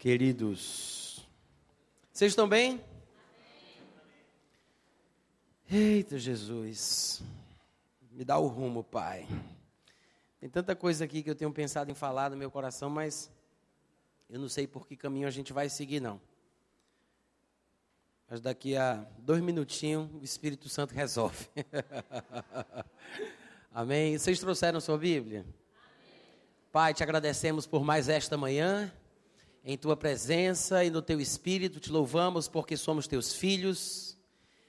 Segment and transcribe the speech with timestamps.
[0.00, 1.28] queridos.
[2.10, 2.82] Vocês estão bem?
[5.70, 7.22] Eita Jesus,
[8.10, 9.28] me dá o rumo, Pai.
[10.40, 13.30] Tem tanta coisa aqui que eu tenho pensado em falar no meu coração, mas
[14.30, 16.18] eu não sei por que caminho a gente vai seguir, não.
[18.26, 21.46] Mas daqui a dois minutinhos o Espírito Santo resolve.
[23.70, 24.16] Amém?
[24.16, 25.40] Vocês trouxeram sua Bíblia?
[25.40, 25.54] Amém.
[26.72, 28.90] Pai, te agradecemos por mais esta manhã
[29.64, 31.80] em tua presença e no teu espírito.
[31.80, 34.16] Te louvamos porque somos teus filhos.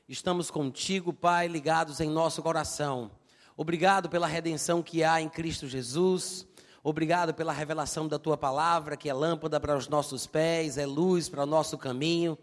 [0.07, 3.11] Estamos contigo, Pai, ligados em nosso coração.
[3.55, 6.45] Obrigado pela redenção que há em Cristo Jesus.
[6.83, 11.29] Obrigado pela revelação da tua palavra, que é lâmpada para os nossos pés, é luz
[11.29, 12.37] para o nosso caminho.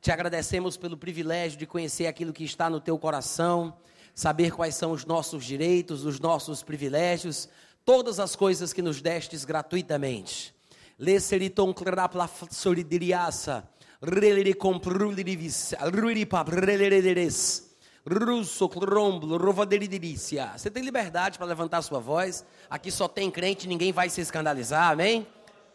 [0.00, 3.76] Te agradecemos pelo privilégio de conhecer aquilo que está no teu coração,
[4.14, 7.48] saber quais são os nossos direitos, os nossos privilégios,
[7.84, 10.54] todas as coisas que nos destes gratuitamente.
[10.98, 13.68] Leseriton clarapla solidiriasa.
[14.00, 15.74] Releri comprulirivis.
[15.80, 17.70] Ruiripap relederes.
[18.04, 20.52] Russo cromblo rovaderidirícia.
[20.56, 22.44] Você tem liberdade para levantar sua voz.
[22.68, 25.24] Aqui só tem crente, ninguém vai se escandalizar, amém?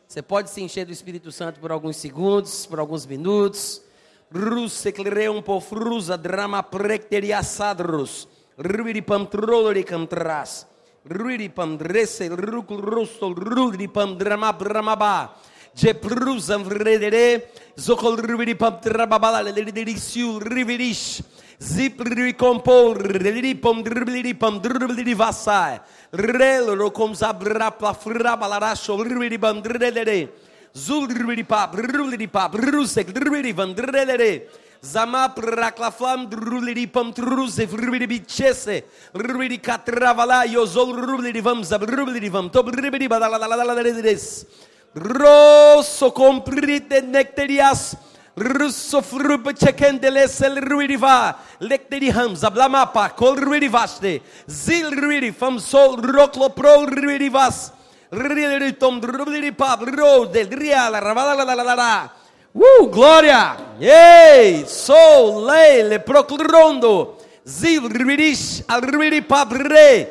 [0.05, 3.81] Você pode se encher do Espírito Santo por alguns segundos, por alguns minutos.
[4.29, 8.27] Russe clereum pofrusa drama precteriasadrus.
[8.57, 10.67] Ruiripam troloricam tras.
[11.09, 15.33] Ruiripam dresse rucul rostol ruiripam drama bramaba.
[15.73, 17.49] Jeprusam vredere.
[17.79, 21.21] Zocol ruiripam trababala lerisiu riverish.
[21.59, 25.79] Zip ricompor riripam dribliripam driblirivasai.
[26.11, 30.29] Relo com zabra plafrabalarasho ruiripam dredere.
[30.77, 34.47] Zulripap, ruliripap, rusek, rurivan, drelere.
[34.81, 38.83] Zama praklaflam druliri pam truze vrubiri bicese
[39.13, 44.45] rubiri katravala yozol rubiri vam zab rubiri vam to rubiri badalalalalalalalalis
[44.93, 47.95] rosso comprite necterias
[48.37, 55.57] Russo frupa çekendele sel ruiri va lekteri hamza blamapa kol ruiri vaste zil ruiri fam
[55.59, 57.71] sol roklo pro ruiri vas
[58.11, 62.09] riri tom ruiri pa ro del riala ravala la la la la
[62.57, 63.55] Uh, glória!
[63.79, 67.15] Ei, sou leile proclrondo.
[67.45, 70.09] Zil rirish al riripabre.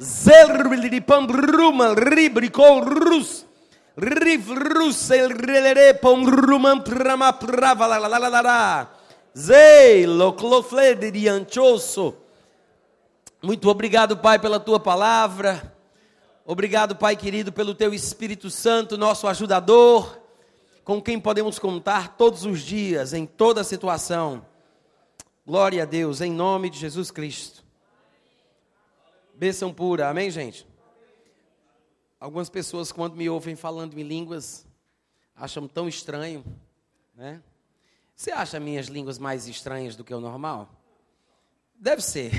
[0.00, 3.44] Zel riripam ruma ribricol rus.
[3.94, 8.88] Riv rus el relere pom rumam prama prava la la la la la.
[9.36, 12.16] Zei loclofle de anchoso.
[13.42, 15.74] Muito obrigado, Pai, pela tua palavra.
[16.46, 20.21] Obrigado, Pai querido, pelo teu Espírito Santo, nosso ajudador,
[20.84, 24.46] com quem podemos contar todos os dias, em toda situação.
[25.46, 27.64] Glória a Deus, em nome de Jesus Cristo.
[29.34, 30.66] Bênção pura, amém, gente?
[32.18, 34.66] Algumas pessoas, quando me ouvem falando em línguas,
[35.34, 36.44] acham tão estranho,
[37.14, 37.42] né?
[38.14, 40.70] Você acha minhas línguas mais estranhas do que o normal?
[41.74, 42.30] Deve ser.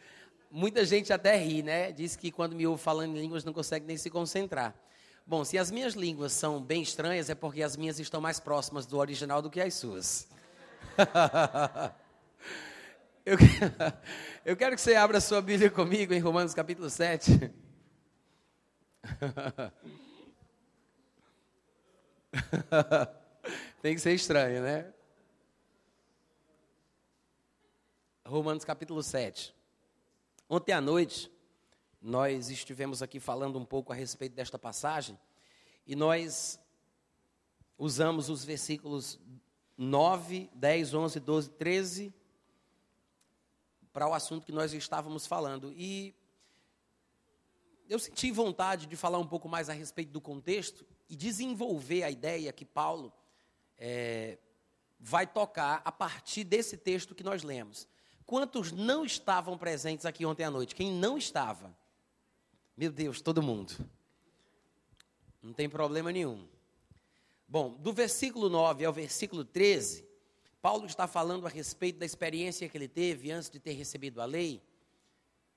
[0.50, 1.90] Muita gente até ri, né?
[1.92, 4.74] Diz que quando me ouve falando em línguas não consegue nem se concentrar.
[5.26, 8.84] Bom, se as minhas línguas são bem estranhas, é porque as minhas estão mais próximas
[8.84, 10.28] do original do que as suas.
[13.24, 13.38] eu,
[14.44, 17.50] eu quero que você abra sua Bíblia comigo em Romanos capítulo 7.
[23.80, 24.92] Tem que ser estranho, né?
[28.26, 29.54] Romanos capítulo 7.
[30.50, 31.32] Ontem à noite,
[32.04, 35.18] nós estivemos aqui falando um pouco a respeito desta passagem
[35.86, 36.60] e nós
[37.78, 39.18] usamos os versículos
[39.78, 42.14] 9, 10, 11, 12, 13
[43.90, 45.72] para o assunto que nós estávamos falando.
[45.74, 46.14] E
[47.88, 52.10] eu senti vontade de falar um pouco mais a respeito do contexto e desenvolver a
[52.10, 53.14] ideia que Paulo
[53.78, 54.36] é,
[55.00, 57.88] vai tocar a partir desse texto que nós lemos.
[58.26, 60.74] Quantos não estavam presentes aqui ontem à noite?
[60.74, 61.74] Quem não estava?
[62.76, 63.72] Meu Deus, todo mundo.
[65.40, 66.44] Não tem problema nenhum.
[67.46, 70.04] Bom, do versículo 9 ao versículo 13,
[70.60, 74.24] Paulo está falando a respeito da experiência que ele teve antes de ter recebido a
[74.24, 74.60] lei,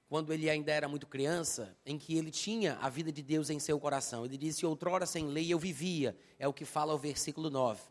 [0.07, 3.57] quando ele ainda era muito criança, em que ele tinha a vida de Deus em
[3.57, 4.23] seu coração.
[4.23, 7.81] Ele disse: Outrora sem lei eu vivia, é o que fala o versículo 9.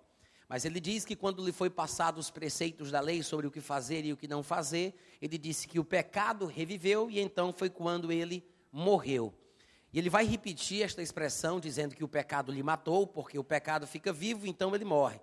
[0.49, 3.61] Mas ele diz que quando lhe foi passado os preceitos da lei sobre o que
[3.61, 7.69] fazer e o que não fazer, ele disse que o pecado reviveu e então foi
[7.69, 9.35] quando ele morreu.
[9.93, 13.87] E ele vai repetir esta expressão dizendo que o pecado lhe matou, porque o pecado
[13.87, 15.21] fica vivo, então ele morre.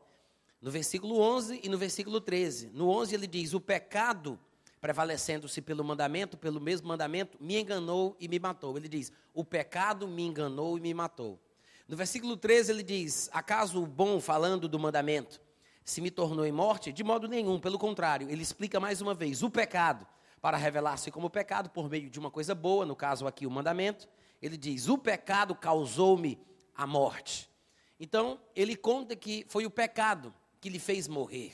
[0.61, 2.71] No versículo 11 e no versículo 13.
[2.73, 4.39] No 11 ele diz: O pecado,
[4.79, 8.77] prevalecendo-se pelo mandamento, pelo mesmo mandamento, me enganou e me matou.
[8.77, 11.39] Ele diz: O pecado me enganou e me matou.
[11.87, 15.41] No versículo 13 ele diz: Acaso o bom, falando do mandamento,
[15.83, 16.93] se me tornou em morte?
[16.93, 20.07] De modo nenhum, pelo contrário, ele explica mais uma vez: o pecado,
[20.43, 24.09] para revelar-se como pecado por meio de uma coisa boa, no caso aqui o mandamento,
[24.41, 26.37] ele diz: o pecado causou-me
[26.75, 27.49] a morte.
[27.97, 31.53] Então, ele conta que foi o pecado que lhe fez morrer.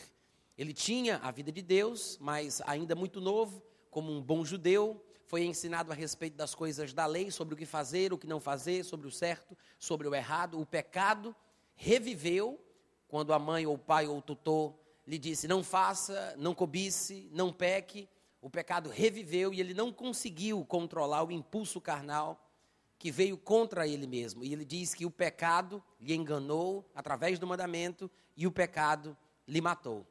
[0.58, 5.44] Ele tinha a vida de Deus, mas ainda muito novo, como um bom judeu, foi
[5.46, 8.84] ensinado a respeito das coisas da lei, sobre o que fazer, o que não fazer,
[8.84, 10.60] sobre o certo, sobre o errado.
[10.60, 11.36] O pecado
[11.76, 12.60] reviveu
[13.08, 14.74] quando a mãe ou o pai ou o tutor
[15.06, 18.10] lhe disse: não faça, não cobice, não peque.
[18.42, 22.50] O pecado reviveu e ele não conseguiu controlar o impulso carnal
[22.98, 24.44] que veio contra ele mesmo.
[24.44, 29.62] E ele diz que o pecado lhe enganou através do mandamento e o pecado lhe
[29.62, 30.06] matou.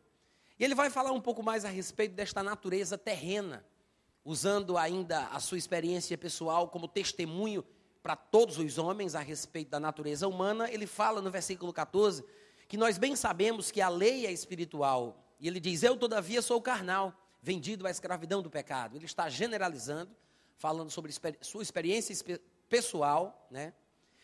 [0.59, 3.65] E ele vai falar um pouco mais a respeito desta natureza terrena
[4.25, 7.65] usando ainda a sua experiência pessoal como testemunho
[8.03, 12.25] para todos os homens a respeito da natureza humana, ele fala no versículo 14
[12.69, 15.25] que nós bem sabemos que a lei é espiritual.
[15.41, 18.97] E ele diz: Eu, todavia, sou carnal, vendido à escravidão do pecado.
[18.97, 20.15] Ele está generalizando,
[20.57, 23.73] falando sobre sua experiência pessoal, né?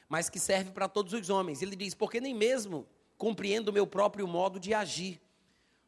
[0.08, 1.62] mas que serve para todos os homens.
[1.62, 5.20] Ele diz: Porque nem mesmo compreendo o meu próprio modo de agir,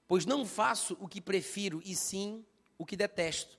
[0.06, 2.44] pois não faço o que prefiro, e sim
[2.78, 3.58] o que detesto.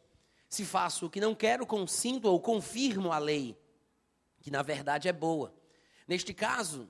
[0.50, 3.58] Se faço o que não quero, consinto ou confirmo a lei,
[4.40, 5.54] que na verdade é boa.
[6.08, 6.90] Neste caso,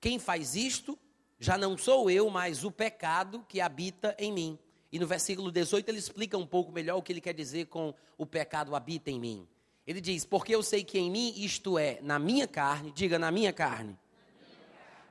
[0.00, 0.98] quem faz isto
[1.38, 4.58] já não sou eu, mas o pecado que habita em mim.
[4.92, 7.94] E no versículo 18 ele explica um pouco melhor o que ele quer dizer com
[8.18, 9.48] o pecado habita em mim.
[9.86, 13.30] Ele diz: Porque eu sei que em mim, isto é, na minha carne, diga na
[13.30, 13.96] minha carne.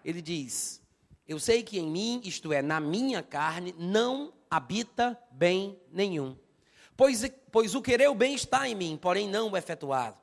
[0.03, 0.81] Ele diz:
[1.27, 6.37] Eu sei que em mim, isto é, na minha carne, não habita bem nenhum.
[6.97, 10.17] Pois, pois o querer o bem está em mim, porém não o efetuado.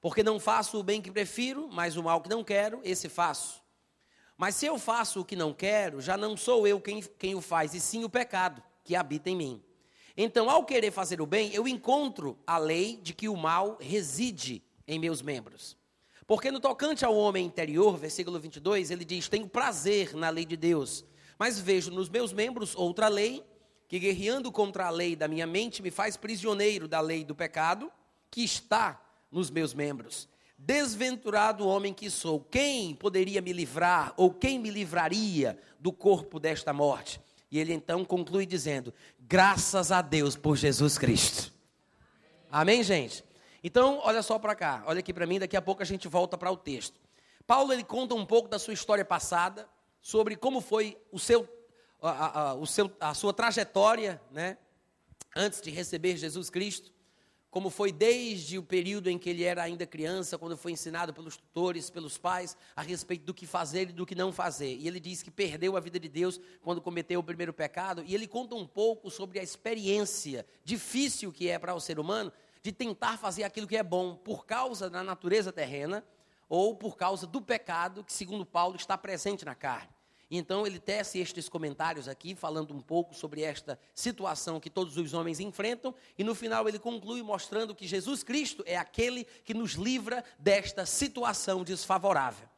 [0.00, 3.62] Porque não faço o bem que prefiro, mas o mal que não quero, esse faço.
[4.36, 7.40] Mas se eu faço o que não quero, já não sou eu quem, quem o
[7.40, 9.62] faz, e sim o pecado que habita em mim.
[10.16, 14.62] Então, ao querer fazer o bem, eu encontro a lei de que o mal reside
[14.88, 15.76] em meus membros.
[16.26, 20.56] Porque no tocante ao homem interior, versículo 22, ele diz: Tenho prazer na lei de
[20.56, 21.04] Deus,
[21.38, 23.44] mas vejo nos meus membros outra lei
[23.88, 27.92] que guerreando contra a lei da minha mente me faz prisioneiro da lei do pecado
[28.30, 29.00] que está
[29.30, 30.28] nos meus membros.
[30.58, 36.72] Desventurado homem que sou, quem poderia me livrar ou quem me livraria do corpo desta
[36.72, 37.20] morte?
[37.58, 41.52] Ele então conclui dizendo: Graças a Deus por Jesus Cristo.
[42.50, 43.24] Amém, gente?
[43.62, 46.38] Então, olha só para cá, olha aqui para mim, daqui a pouco a gente volta
[46.38, 47.00] para o texto.
[47.46, 49.68] Paulo ele conta um pouco da sua história passada,
[50.00, 51.48] sobre como foi o seu
[52.00, 54.58] a, a, o seu, a sua trajetória, né,
[55.34, 56.92] antes de receber Jesus Cristo,
[57.56, 61.38] como foi desde o período em que ele era ainda criança, quando foi ensinado pelos
[61.38, 64.76] tutores, pelos pais, a respeito do que fazer e do que não fazer.
[64.76, 68.14] E ele diz que perdeu a vida de Deus quando cometeu o primeiro pecado, e
[68.14, 72.30] ele conta um pouco sobre a experiência difícil que é para o ser humano
[72.60, 76.04] de tentar fazer aquilo que é bom por causa da natureza terrena
[76.50, 79.95] ou por causa do pecado que, segundo Paulo, está presente na carne.
[80.30, 85.14] Então ele tece estes comentários aqui, falando um pouco sobre esta situação que todos os
[85.14, 89.72] homens enfrentam, e no final ele conclui mostrando que Jesus Cristo é aquele que nos
[89.72, 92.48] livra desta situação desfavorável.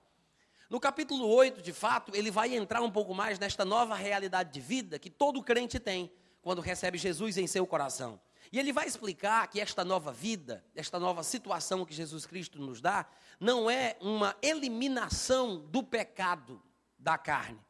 [0.71, 4.61] No capítulo 8, de fato, ele vai entrar um pouco mais nesta nova realidade de
[4.61, 6.11] vida que todo crente tem
[6.43, 8.21] quando recebe Jesus em seu coração.
[8.51, 12.81] E ele vai explicar que esta nova vida, esta nova situação que Jesus Cristo nos
[12.81, 13.07] dá,
[13.39, 16.63] não é uma eliminação do pecado,
[16.99, 17.61] da carne.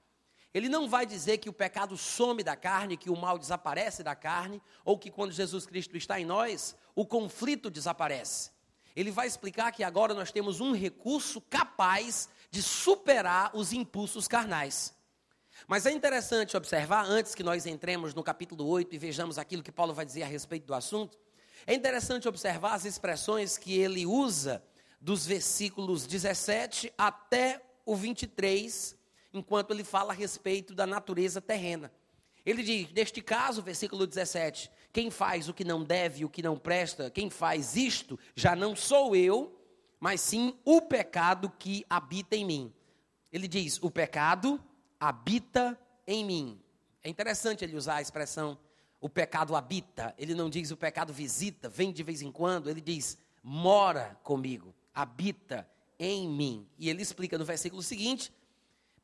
[0.52, 4.14] Ele não vai dizer que o pecado some da carne, que o mal desaparece da
[4.14, 8.50] carne, ou que quando Jesus Cristo está em nós, o conflito desaparece.
[8.96, 14.94] Ele vai explicar que agora nós temos um recurso capaz de superar os impulsos carnais.
[15.66, 19.70] Mas é interessante observar, antes que nós entremos no capítulo 8 e vejamos aquilo que
[19.70, 21.18] Paulo vai dizer a respeito do assunto,
[21.66, 24.62] é interessante observar as expressões que ele usa
[25.00, 28.97] dos versículos 17 até o 23,
[29.32, 31.92] enquanto ele fala a respeito da natureza terrena.
[32.44, 36.56] Ele diz, neste caso, versículo 17: quem faz o que não deve, o que não
[36.58, 39.58] presta, quem faz isto, já não sou eu,
[40.00, 42.72] mas sim o pecado que habita em mim.
[43.32, 44.62] Ele diz: o pecado
[44.98, 46.60] habita em mim.
[47.02, 48.58] É interessante ele usar a expressão
[49.00, 50.14] o pecado habita.
[50.18, 52.68] Ele não diz o pecado visita, vem de vez em quando.
[52.68, 55.68] Ele diz mora comigo, habita
[55.98, 56.66] em mim.
[56.78, 58.32] E ele explica no versículo seguinte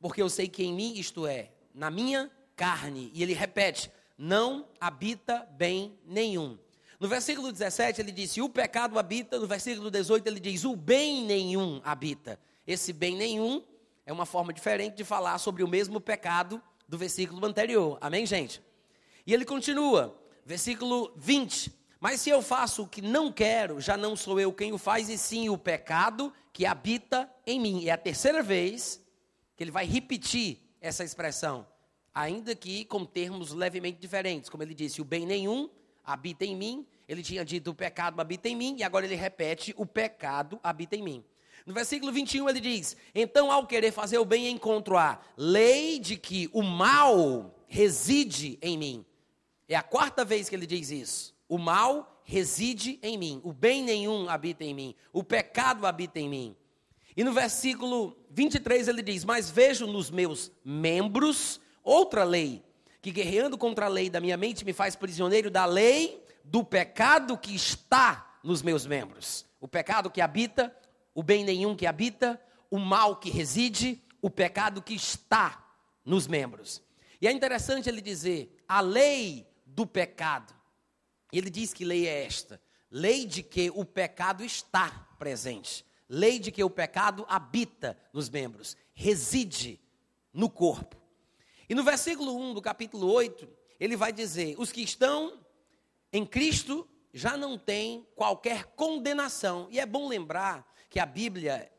[0.05, 4.67] porque eu sei que em mim, isto é, na minha carne, e ele repete, não
[4.79, 6.59] habita bem nenhum.
[6.99, 9.39] No versículo 17 ele disse: O pecado habita.
[9.39, 12.39] No versículo 18 ele diz: O bem nenhum habita.
[12.67, 13.63] Esse bem nenhum
[14.05, 17.97] é uma forma diferente de falar sobre o mesmo pecado do versículo anterior.
[17.99, 18.61] Amém, gente?
[19.25, 21.73] E ele continua, versículo 20.
[21.99, 25.09] Mas se eu faço o que não quero, já não sou eu quem o faz,
[25.09, 27.87] e sim o pecado que habita em mim.
[27.87, 29.03] É a terceira vez
[29.55, 31.67] que ele vai repetir essa expressão,
[32.13, 34.49] ainda que com termos levemente diferentes.
[34.49, 35.69] Como ele disse, o bem nenhum
[36.03, 36.85] habita em mim.
[37.07, 40.95] Ele tinha dito o pecado habita em mim, e agora ele repete o pecado habita
[40.95, 41.23] em mim.
[41.65, 46.15] No versículo 21 ele diz: Então, ao querer fazer o bem, encontro a lei de
[46.15, 49.05] que o mal reside em mim.
[49.67, 51.35] É a quarta vez que ele diz isso.
[51.47, 56.27] O mal reside em mim, o bem nenhum habita em mim, o pecado habita em
[56.27, 56.55] mim.
[57.15, 62.61] E no versículo 23 ele diz: Mas vejo nos meus membros outra lei,
[63.01, 67.37] que guerreando contra a lei da minha mente me faz prisioneiro da lei do pecado
[67.37, 69.45] que está nos meus membros.
[69.61, 70.75] O pecado que habita,
[71.13, 72.39] o bem nenhum que habita,
[72.69, 75.65] o mal que reside, o pecado que está
[76.03, 76.83] nos membros.
[77.21, 80.53] E é interessante ele dizer: a lei do pecado.
[81.31, 82.61] Ele diz que lei é esta:
[82.91, 88.77] lei de que o pecado está presente, lei de que o pecado habita nos membros,
[88.93, 89.79] reside
[90.33, 90.95] no corpo.
[91.67, 93.47] E no versículo 1 do capítulo 8,
[93.79, 95.39] ele vai dizer: os que estão
[96.11, 99.67] em Cristo já não têm qualquer condenação.
[99.71, 101.71] E é bom lembrar que a Bíblia,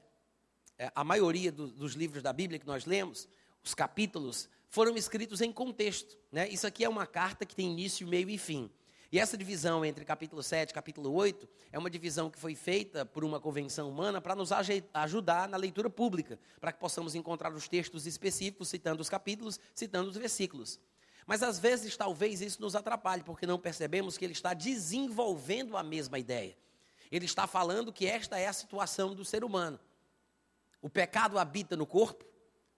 [0.78, 3.28] é, a maioria do, dos livros da Bíblia que nós lemos,
[3.62, 6.18] os capítulos, foram escritos em contexto.
[6.32, 6.48] Né?
[6.48, 8.70] Isso aqui é uma carta que tem início, meio e fim.
[9.10, 13.06] E essa divisão entre capítulo 7 e capítulo 8 é uma divisão que foi feita
[13.06, 17.68] por uma convenção humana para nos ajudar na leitura pública, para que possamos encontrar os
[17.68, 20.80] textos específicos, citando os capítulos, citando os versículos.
[21.24, 25.82] Mas às vezes talvez isso nos atrapalhe, porque não percebemos que ele está desenvolvendo a
[25.82, 26.56] mesma ideia.
[27.10, 29.78] Ele está falando que esta é a situação do ser humano.
[30.82, 32.24] O pecado habita no corpo,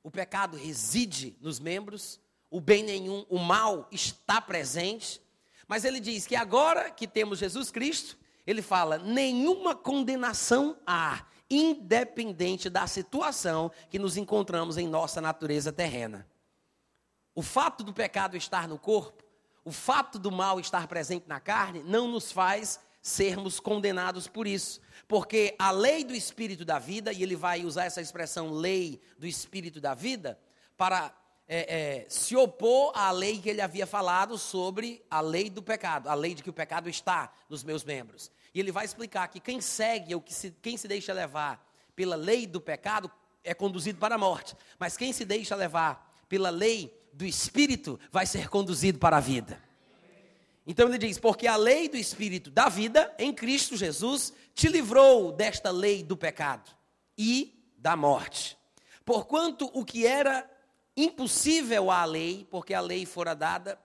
[0.02, 2.20] o pecado reside nos membros,
[2.50, 5.20] o bem nenhum, o mal está presente.
[5.68, 12.70] Mas ele diz que agora que temos Jesus Cristo, ele fala: nenhuma condenação há, independente
[12.70, 16.26] da situação que nos encontramos em nossa natureza terrena.
[17.34, 19.22] O fato do pecado estar no corpo,
[19.64, 24.80] o fato do mal estar presente na carne, não nos faz sermos condenados por isso.
[25.06, 29.26] Porque a lei do espírito da vida, e ele vai usar essa expressão lei do
[29.26, 30.38] espírito da vida,
[30.76, 31.14] para
[31.48, 36.08] é, é, se opor à lei que ele havia falado sobre a lei do pecado,
[36.08, 38.30] a lei de que o pecado está nos meus membros.
[38.54, 42.16] E ele vai explicar que quem segue, ou que se, quem se deixa levar pela
[42.16, 43.10] lei do pecado,
[43.42, 44.54] é conduzido para a morte.
[44.78, 49.60] Mas quem se deixa levar pela lei do espírito, vai ser conduzido para a vida.
[50.66, 55.32] Então ele diz: Porque a lei do Espírito da vida em Cristo Jesus te livrou
[55.32, 56.70] desta lei do pecado
[57.16, 58.56] e da morte.
[59.02, 60.48] Porquanto o que era
[61.04, 63.78] impossível à lei, porque a lei fora dada,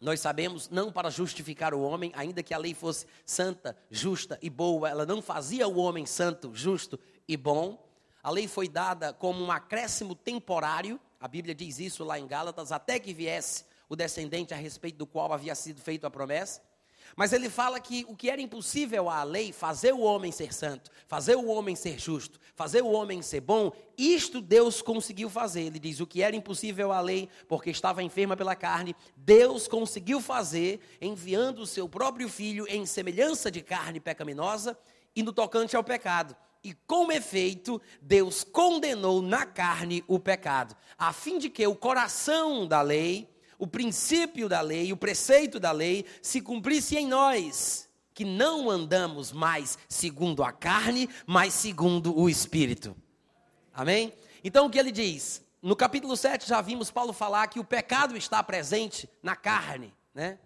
[0.00, 4.48] nós sabemos, não para justificar o homem, ainda que a lei fosse santa, justa e
[4.48, 6.98] boa, ela não fazia o homem santo, justo
[7.28, 7.86] e bom.
[8.22, 12.72] A lei foi dada como um acréscimo temporário, a Bíblia diz isso lá em Gálatas,
[12.72, 16.62] até que viesse o descendente a respeito do qual havia sido feita a promessa.
[17.16, 20.90] Mas ele fala que o que era impossível à lei, fazer o homem ser santo,
[21.06, 25.62] fazer o homem ser justo, fazer o homem ser bom, isto Deus conseguiu fazer.
[25.62, 30.20] Ele diz: o que era impossível à lei, porque estava enferma pela carne, Deus conseguiu
[30.20, 34.78] fazer, enviando o seu próprio filho em semelhança de carne pecaminosa
[35.14, 36.34] e no tocante ao pecado.
[36.64, 42.66] E com efeito, Deus condenou na carne o pecado, a fim de que o coração
[42.66, 43.31] da lei
[43.62, 49.30] o princípio da lei, o preceito da lei, se cumprisse em nós, que não andamos
[49.30, 52.96] mais segundo a carne, mas segundo o Espírito.
[53.72, 54.12] Amém?
[54.42, 55.44] Então o que ele diz?
[55.62, 60.40] No capítulo 7 já vimos Paulo falar que o pecado está presente na carne, né?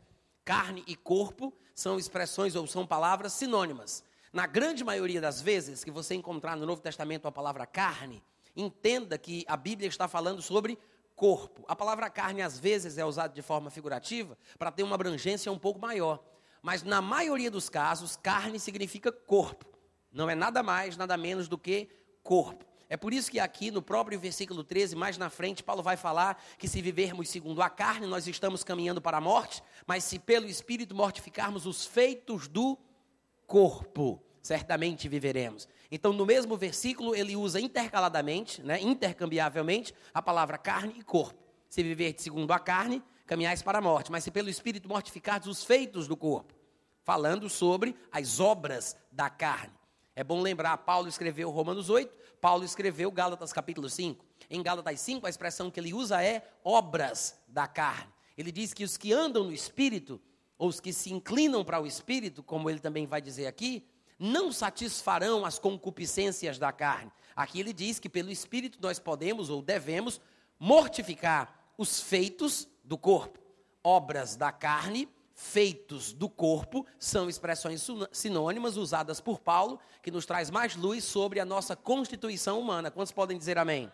[0.45, 4.05] Carne e corpo são expressões ou são palavras sinônimas.
[4.31, 8.23] Na grande maioria das vezes que você encontrar no Novo Testamento a palavra carne,
[8.55, 10.79] entenda que a Bíblia está falando sobre
[11.17, 11.65] corpo.
[11.67, 15.59] A palavra carne, às vezes, é usada de forma figurativa para ter uma abrangência um
[15.59, 16.23] pouco maior.
[16.63, 19.67] Mas, na maioria dos casos, carne significa corpo.
[20.13, 21.89] Não é nada mais, nada menos do que
[22.23, 22.65] corpo.
[22.89, 26.41] É por isso que aqui no próprio versículo 13, mais na frente, Paulo vai falar
[26.57, 30.47] que se vivermos segundo a carne, nós estamos caminhando para a morte, mas se pelo
[30.47, 32.79] Espírito mortificarmos os feitos do
[33.47, 35.67] corpo, certamente viveremos.
[35.91, 41.43] Então, no mesmo versículo, ele usa intercaladamente, né, intercambiavelmente, a palavra carne e corpo.
[41.69, 45.65] Se viver segundo a carne, caminhais para a morte, mas se pelo Espírito mortificardes os
[45.65, 46.55] feitos do corpo,
[47.03, 49.75] falando sobre as obras da carne.
[50.15, 54.25] É bom lembrar, Paulo escreveu Romanos 8, Paulo escreveu Gálatas capítulo 5.
[54.49, 58.13] em Gálatas 5, a expressão que ele usa é obras da carne.
[58.39, 60.21] Ele diz que os que andam no espírito,
[60.57, 63.87] ou os que se inclinam para o espírito, como ele também vai dizer aqui,
[64.19, 67.13] não satisfarão as concupiscências da carne.
[67.35, 70.21] Aqui ele diz que pelo espírito nós podemos ou devemos
[70.59, 73.39] mortificar os feitos do corpo.
[73.85, 80.51] Obras da carne, feitos do corpo, são expressões sinônimas usadas por Paulo, que nos traz
[80.51, 82.91] mais luz sobre a nossa constituição humana.
[82.91, 83.85] Quantos podem dizer amém?
[83.85, 83.93] amém.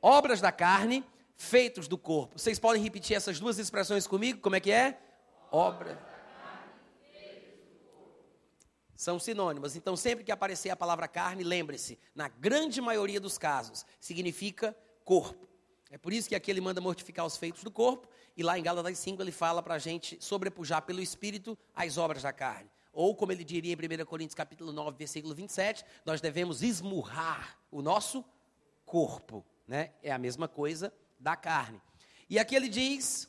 [0.00, 1.04] Obras da carne,
[1.36, 2.38] feitos do corpo.
[2.38, 4.40] Vocês podem repetir essas duas expressões comigo?
[4.40, 4.98] Como é que é?
[5.50, 6.05] Obra.
[8.96, 9.76] São sinônimas.
[9.76, 15.46] Então, sempre que aparecer a palavra carne, lembre-se, na grande maioria dos casos, significa corpo.
[15.90, 18.62] É por isso que aqui ele manda mortificar os feitos do corpo, e lá em
[18.62, 22.68] Gálatas 5 ele fala para a gente sobrepujar pelo Espírito as obras da carne.
[22.92, 27.82] Ou, como ele diria em 1 Coríntios capítulo 9, versículo 27, nós devemos esmurrar o
[27.82, 28.24] nosso
[28.86, 29.44] corpo.
[29.68, 29.92] Né?
[30.02, 31.80] É a mesma coisa da carne.
[32.28, 33.28] E aqui ele diz,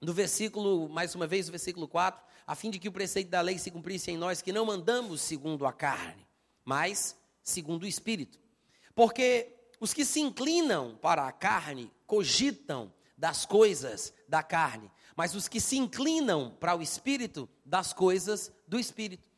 [0.00, 3.40] no versículo, mais uma vez, no versículo 4, a fim de que o preceito da
[3.40, 6.26] lei se cumprisse em nós, que não andamos segundo a carne,
[6.64, 8.38] mas segundo o Espírito.
[8.94, 15.48] Porque os que se inclinam para a carne cogitam das coisas da carne, mas os
[15.48, 19.28] que se inclinam para o espírito, das coisas do espírito.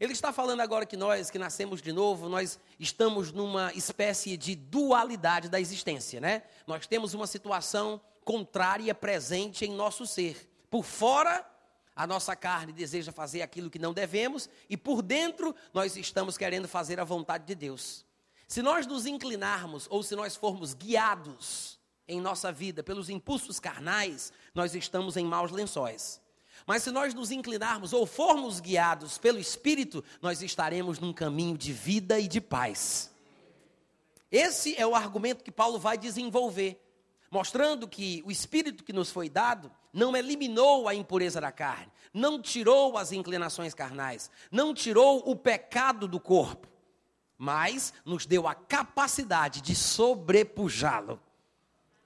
[0.00, 4.56] Ele está falando agora que nós, que nascemos de novo, nós estamos numa espécie de
[4.56, 6.42] dualidade da existência, né?
[6.66, 10.50] Nós temos uma situação contrária presente em nosso ser.
[10.70, 11.46] Por fora,
[11.94, 16.66] a nossa carne deseja fazer aquilo que não devemos, e por dentro, nós estamos querendo
[16.66, 18.04] fazer a vontade de Deus.
[18.48, 24.32] Se nós nos inclinarmos ou se nós formos guiados em nossa vida pelos impulsos carnais,
[24.54, 26.20] nós estamos em maus lençóis.
[26.66, 31.72] Mas se nós nos inclinarmos ou formos guiados pelo Espírito, nós estaremos num caminho de
[31.72, 33.10] vida e de paz.
[34.30, 36.80] Esse é o argumento que Paulo vai desenvolver,
[37.30, 42.40] mostrando que o Espírito que nos foi dado não eliminou a impureza da carne, não
[42.40, 46.72] tirou as inclinações carnais, não tirou o pecado do corpo
[47.44, 51.20] mas nos deu a capacidade de sobrepujá-lo.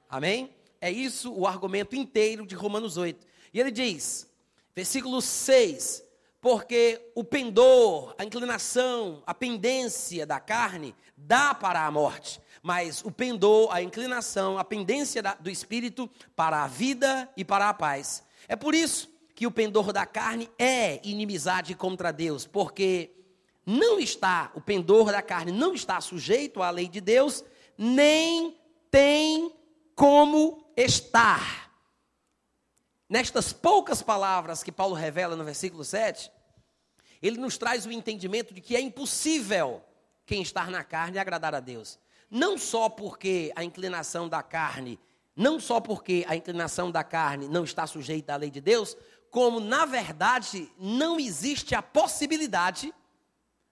[0.09, 0.57] Amém?
[0.81, 3.27] É isso o argumento inteiro de Romanos 8.
[3.53, 4.33] E ele diz,
[4.75, 6.03] versículo 6:
[6.41, 13.11] Porque o pendor, a inclinação, a pendência da carne dá para a morte, mas o
[13.11, 18.23] pendor, a inclinação, a pendência do espírito para a vida e para a paz.
[18.49, 23.13] É por isso que o pendor da carne é inimizade contra Deus, porque
[23.65, 27.45] não está, o pendor da carne não está sujeito à lei de Deus,
[27.77, 28.57] nem
[28.91, 29.53] tem
[29.95, 31.71] como estar.
[33.09, 36.31] Nestas poucas palavras que Paulo revela no versículo 7,
[37.23, 39.83] ele nos traz o entendimento de que é impossível
[40.27, 41.99] quem está na carne agradar a Deus.
[42.31, 44.99] Não só porque a inclinação da carne,
[45.35, 48.97] não só porque a inclinação da carne não está sujeita à lei de Deus,
[49.31, 52.93] como na verdade não existe a possibilidade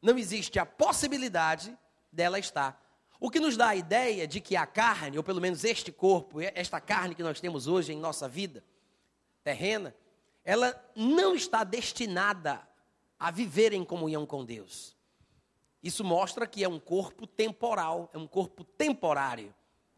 [0.04, 1.76] não existe a possibilidade
[2.12, 2.78] dela estar.
[3.18, 6.42] O que nos dá a ideia de que a carne, ou pelo menos este corpo,
[6.42, 8.62] esta carne que nós temos hoje em nossa vida
[9.42, 9.94] terrena,
[10.44, 12.60] ela não está destinada
[13.18, 14.94] a viver em comunhão com Deus.
[15.84, 19.54] Isso mostra que é um corpo temporal, é um corpo temporário,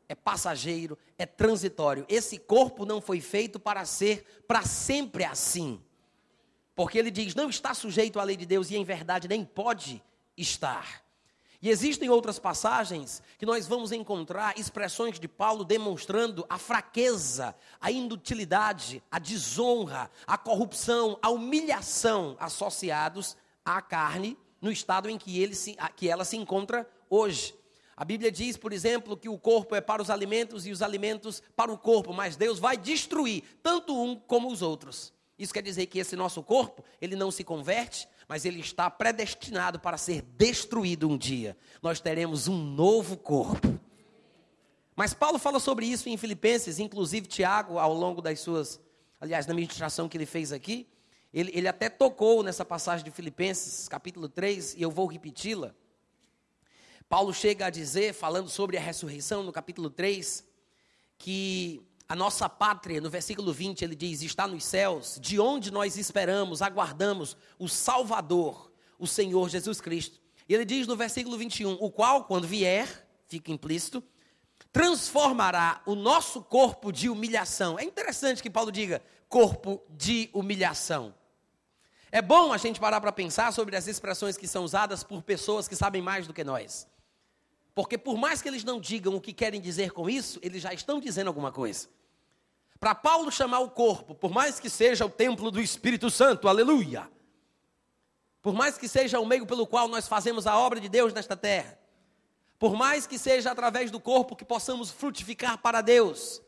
[0.08, 2.04] é passageiro, é transitório.
[2.08, 5.80] Esse corpo não foi feito para ser para sempre assim.
[6.74, 10.02] Porque ele diz: não está sujeito à lei de Deus e em verdade nem pode
[10.36, 11.04] estar.
[11.62, 17.92] E existem outras passagens que nós vamos encontrar expressões de Paulo demonstrando a fraqueza, a
[17.92, 25.54] inutilidade, a desonra, a corrupção, a humilhação associados à carne no estado em que, ele
[25.54, 27.54] se, que ela se encontra hoje.
[27.96, 31.40] A Bíblia diz, por exemplo, que o corpo é para os alimentos e os alimentos
[31.54, 35.12] para o corpo, mas Deus vai destruir tanto um como os outros.
[35.38, 39.78] Isso quer dizer que esse nosso corpo, ele não se converte, mas ele está predestinado
[39.78, 41.56] para ser destruído um dia.
[41.80, 43.78] Nós teremos um novo corpo.
[44.96, 48.80] Mas Paulo fala sobre isso em Filipenses, inclusive Tiago, ao longo das suas,
[49.20, 50.88] aliás, na ministração que ele fez aqui,
[51.38, 55.74] ele, ele até tocou nessa passagem de Filipenses, capítulo 3, e eu vou repeti-la.
[57.10, 60.42] Paulo chega a dizer, falando sobre a ressurreição, no capítulo 3,
[61.18, 65.98] que a nossa pátria, no versículo 20, ele diz: está nos céus, de onde nós
[65.98, 70.18] esperamos, aguardamos o Salvador, o Senhor Jesus Cristo.
[70.48, 74.02] E ele diz no versículo 21, o qual, quando vier, fica implícito,
[74.72, 77.78] transformará o nosso corpo de humilhação.
[77.78, 81.14] É interessante que Paulo diga corpo de humilhação.
[82.10, 85.66] É bom a gente parar para pensar sobre as expressões que são usadas por pessoas
[85.66, 86.86] que sabem mais do que nós.
[87.74, 90.72] Porque por mais que eles não digam o que querem dizer com isso, eles já
[90.72, 91.88] estão dizendo alguma coisa.
[92.78, 97.10] Para Paulo chamar o corpo, por mais que seja o templo do Espírito Santo, aleluia.
[98.40, 101.36] Por mais que seja o meio pelo qual nós fazemos a obra de Deus nesta
[101.36, 101.78] terra.
[102.58, 106.40] Por mais que seja através do corpo que possamos frutificar para Deus.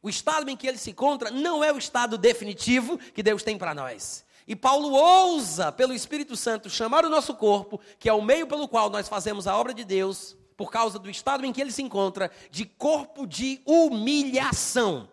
[0.00, 3.58] O estado em que ele se encontra não é o estado definitivo que Deus tem
[3.58, 4.23] para nós.
[4.46, 8.68] E Paulo ousa, pelo Espírito Santo, chamar o nosso corpo, que é o meio pelo
[8.68, 11.82] qual nós fazemos a obra de Deus, por causa do estado em que ele se
[11.82, 15.08] encontra, de corpo de humilhação.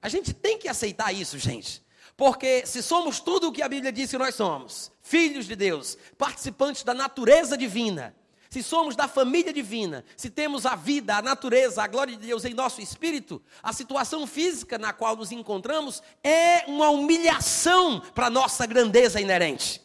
[0.00, 1.82] A gente tem que aceitar isso, gente.
[2.16, 5.98] Porque se somos tudo o que a Bíblia diz que nós somos, filhos de Deus,
[6.16, 8.14] participantes da natureza divina,
[8.52, 12.44] se somos da família divina, se temos a vida, a natureza, a glória de Deus
[12.44, 18.66] em nosso espírito, a situação física na qual nos encontramos é uma humilhação para nossa
[18.66, 19.80] grandeza inerente.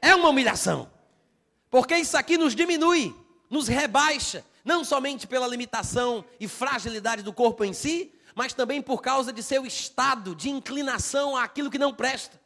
[0.00, 0.90] É uma humilhação.
[1.68, 3.14] Porque isso aqui nos diminui,
[3.50, 9.02] nos rebaixa, não somente pela limitação e fragilidade do corpo em si, mas também por
[9.02, 12.39] causa de seu estado de inclinação àquilo que não presta.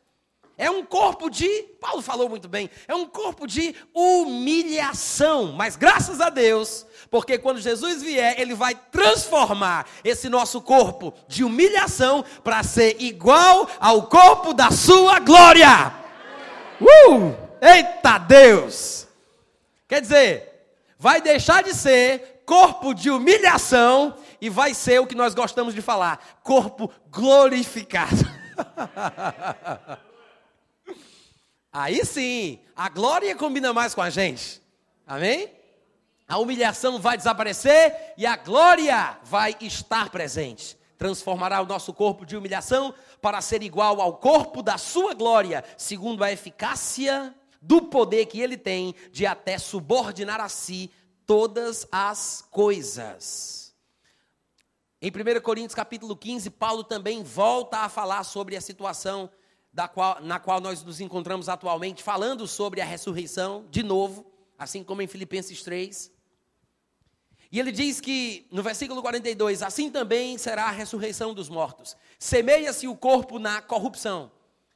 [0.56, 1.48] É um corpo de,
[1.80, 7.60] Paulo falou muito bem, é um corpo de humilhação, mas graças a Deus, porque quando
[7.60, 14.54] Jesus vier, ele vai transformar esse nosso corpo de humilhação para ser igual ao corpo
[14.54, 15.92] da sua glória.
[16.80, 17.34] Uh!
[17.60, 19.08] Eita Deus!
[19.88, 25.34] Quer dizer, vai deixar de ser corpo de humilhação e vai ser o que nós
[25.34, 28.24] gostamos de falar, corpo glorificado.
[31.76, 34.62] Aí sim, a glória combina mais com a gente.
[35.04, 35.50] Amém?
[36.28, 40.78] A humilhação vai desaparecer e a glória vai estar presente.
[40.96, 46.22] Transformará o nosso corpo de humilhação para ser igual ao corpo da sua glória, segundo
[46.22, 50.92] a eficácia do poder que ele tem de até subordinar a si
[51.26, 53.74] todas as coisas.
[55.02, 59.28] Em 1 Coríntios capítulo 15, Paulo também volta a falar sobre a situação
[59.88, 64.24] qual, na qual nós nos encontramos atualmente, falando sobre a ressurreição, de novo,
[64.58, 66.12] assim como em Filipenses 3.
[67.50, 71.96] E ele diz que, no versículo 42, assim também será a ressurreição dos mortos.
[72.18, 74.30] Semeia-se o corpo na corrupção.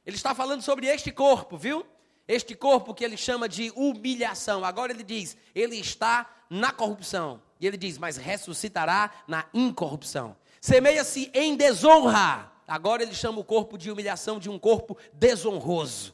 [0.05, 1.85] Ele está falando sobre este corpo, viu?
[2.27, 4.63] Este corpo que ele chama de humilhação.
[4.63, 7.41] Agora ele diz, ele está na corrupção.
[7.59, 10.35] E ele diz, mas ressuscitará na incorrupção.
[10.61, 12.48] Semeia-se em desonra.
[12.69, 16.13] Agora ele chama o corpo de humilhação de um corpo desonroso.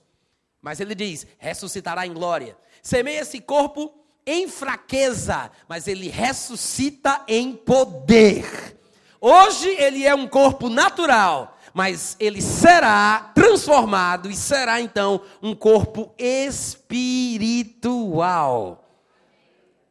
[0.62, 2.58] Mas ele diz: ressuscitará em glória.
[2.82, 3.94] Semeia esse corpo
[4.26, 8.76] em fraqueza, mas ele ressuscita em poder.
[9.20, 16.14] Hoje ele é um corpo natural, mas ele será transformado e será então um corpo
[16.18, 17.26] espiritual.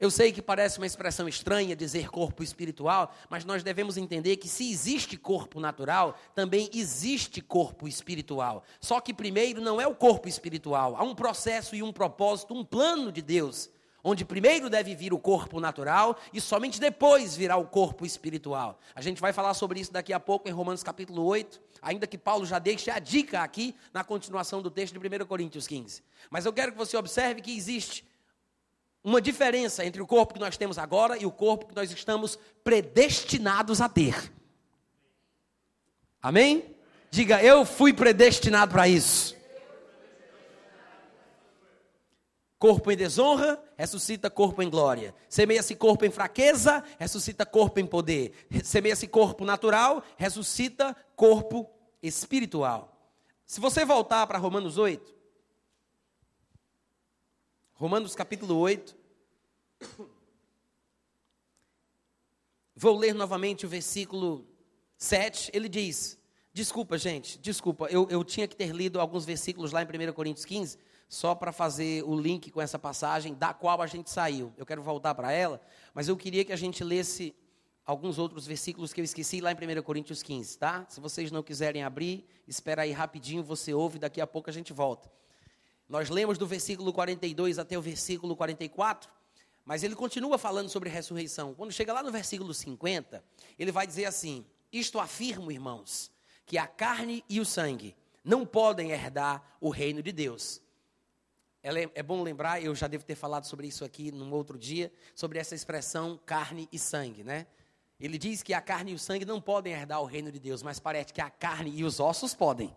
[0.05, 4.51] Eu sei que parece uma expressão estranha dizer corpo espiritual, mas nós devemos entender que
[4.51, 8.65] se existe corpo natural, também existe corpo espiritual.
[8.79, 12.63] Só que primeiro não é o corpo espiritual, há um processo e um propósito, um
[12.63, 13.71] plano de Deus,
[14.05, 18.79] onde primeiro deve vir o corpo natural e somente depois virá o corpo espiritual.
[18.95, 22.19] A gente vai falar sobre isso daqui a pouco em Romanos capítulo 8, ainda que
[22.19, 26.03] Paulo já deixe a dica aqui na continuação do texto de 1 Coríntios 15.
[26.29, 28.05] Mas eu quero que você observe que existe
[29.05, 32.39] uma diferença entre o corpo que nós temos agora e o corpo que nós estamos
[32.65, 34.33] predestinados a ter.
[36.23, 36.75] Amém?
[37.11, 39.37] Diga, eu fui predestinado para isso.
[42.59, 45.15] Corpo em desonra, ressuscita corpo em glória.
[45.29, 48.33] Semeia-se corpo em fraqueza, ressuscita corpo em poder.
[48.65, 51.71] Semeia-se corpo natural, ressuscita corpo
[52.03, 52.91] espiritual.
[53.45, 55.14] Se você voltar para Romanos 8,
[57.77, 58.97] Romanos capítulo 8.
[62.77, 64.47] Vou ler novamente o versículo
[64.97, 65.51] 7.
[65.53, 66.17] Ele diz:
[66.53, 70.45] Desculpa, gente, desculpa, eu, eu tinha que ter lido alguns versículos lá em 1 Coríntios
[70.45, 74.53] 15, só para fazer o link com essa passagem da qual a gente saiu.
[74.57, 75.61] Eu quero voltar para ela,
[75.93, 77.35] mas eu queria que a gente lesse
[77.85, 80.87] alguns outros versículos que eu esqueci lá em 1 Coríntios 15, tá?
[80.89, 84.73] Se vocês não quiserem abrir, espera aí rapidinho, você ouve, daqui a pouco a gente
[84.73, 85.11] volta.
[85.89, 89.11] Nós lemos do versículo 42 até o versículo 44,
[89.65, 91.55] mas ele continua falando sobre ressurreição.
[91.55, 93.25] Quando chega lá no versículo 50,
[93.59, 96.11] ele vai dizer assim: Isto afirmo, irmãos,
[96.47, 100.63] que a carne e o sangue não podem herdar o reino de Deus.
[101.63, 104.93] É, é bom lembrar, eu já devo ter falado sobre isso aqui num outro dia,
[105.15, 107.47] sobre essa expressão carne e sangue, né?
[107.99, 110.63] Ele diz que a carne e o sangue não podem herdar o reino de Deus,
[110.63, 112.75] mas parece que a carne e os ossos podem.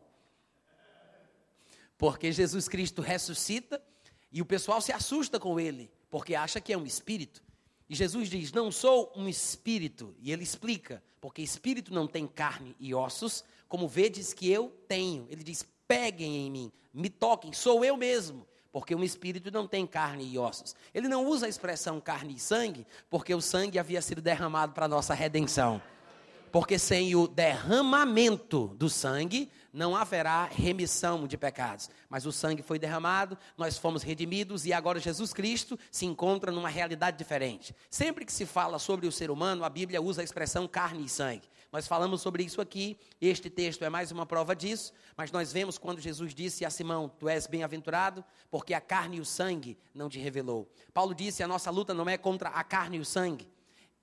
[1.97, 3.81] Porque Jesus Cristo ressuscita
[4.31, 7.41] e o pessoal se assusta com ele, porque acha que é um espírito.
[7.89, 10.15] E Jesus diz: Não sou um espírito.
[10.19, 15.25] E ele explica: Porque espírito não tem carne e ossos, como vedes que eu tenho.
[15.29, 18.45] Ele diz: Peguem em mim, me toquem, sou eu mesmo.
[18.71, 20.75] Porque um espírito não tem carne e ossos.
[20.93, 24.85] Ele não usa a expressão carne e sangue, porque o sangue havia sido derramado para
[24.85, 25.81] a nossa redenção.
[26.51, 31.89] Porque sem o derramamento do sangue, não haverá remissão de pecados.
[32.09, 36.67] Mas o sangue foi derramado, nós fomos redimidos e agora Jesus Cristo se encontra numa
[36.67, 37.75] realidade diferente.
[37.89, 41.09] Sempre que se fala sobre o ser humano, a Bíblia usa a expressão carne e
[41.09, 41.47] sangue.
[41.71, 45.77] Nós falamos sobre isso aqui, este texto é mais uma prova disso, mas nós vemos
[45.77, 50.09] quando Jesus disse a Simão: Tu és bem-aventurado, porque a carne e o sangue não
[50.09, 50.67] te revelou.
[50.93, 53.47] Paulo disse: A nossa luta não é contra a carne e o sangue,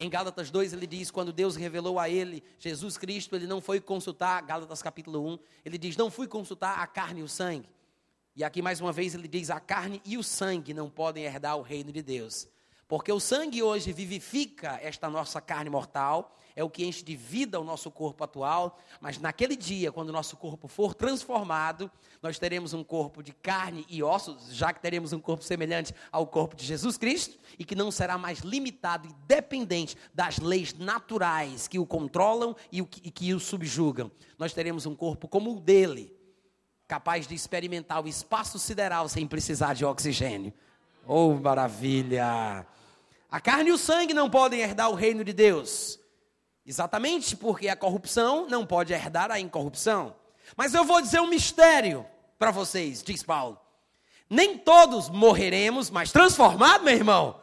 [0.05, 3.81] em Gálatas 2 ele diz: quando Deus revelou a ele Jesus Cristo, ele não foi
[3.81, 7.69] consultar, Gálatas capítulo 1, ele diz: não fui consultar a carne e o sangue.
[8.37, 11.57] E aqui mais uma vez ele diz: a carne e o sangue não podem herdar
[11.57, 12.49] o reino de Deus.
[12.87, 17.61] Porque o sangue hoje vivifica esta nossa carne mortal, é o que enche de vida
[17.61, 21.91] o nosso corpo atual, mas naquele dia, quando o nosso corpo for transformado,
[22.23, 26.27] nós teremos um corpo de carne e ossos, já que teremos um corpo semelhante ao
[26.27, 31.67] corpo de Jesus Cristo, e que não será mais limitado e dependente das leis naturais
[31.67, 34.11] que o controlam e, o e que o subjugam.
[34.39, 36.17] Nós teremos um corpo como o dele,
[36.87, 40.53] capaz de experimentar o espaço sideral sem precisar de oxigênio.
[41.07, 42.67] Oh, maravilha!
[43.31, 45.99] A carne e o sangue não podem herdar o reino de Deus.
[46.67, 50.15] Exatamente porque a corrupção não pode herdar a incorrupção.
[50.57, 52.07] Mas eu vou dizer um mistério
[52.39, 53.59] para vocês, diz Paulo.
[54.29, 57.41] Nem todos morreremos, mas transformado, meu irmão,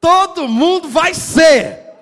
[0.00, 1.92] todo mundo vai ser.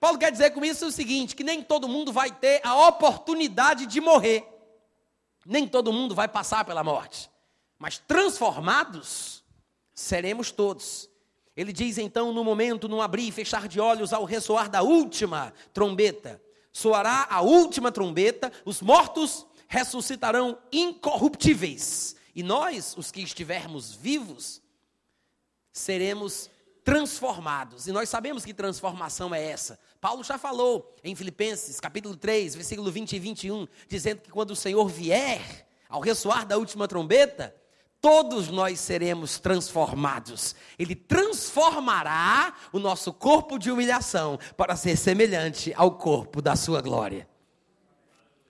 [0.00, 3.86] Paulo quer dizer com isso o seguinte: que nem todo mundo vai ter a oportunidade
[3.86, 4.46] de morrer.
[5.46, 7.30] Nem todo mundo vai passar pela morte.
[7.78, 9.44] Mas transformados
[9.94, 11.08] seremos todos.
[11.56, 15.52] Ele diz então, no momento, no abrir e fechar de olhos, ao ressoar da última
[15.72, 24.60] trombeta, soará a última trombeta, os mortos ressuscitarão incorruptíveis, e nós, os que estivermos vivos,
[25.72, 26.50] seremos
[26.82, 27.86] transformados.
[27.86, 29.78] E nós sabemos que transformação é essa.
[30.00, 34.56] Paulo já falou em Filipenses, capítulo 3, versículo 20 e 21, dizendo que quando o
[34.56, 37.54] Senhor vier, ao ressoar da última trombeta,
[38.04, 40.54] todos nós seremos transformados.
[40.78, 47.26] Ele transformará o nosso corpo de humilhação para ser semelhante ao corpo da sua glória.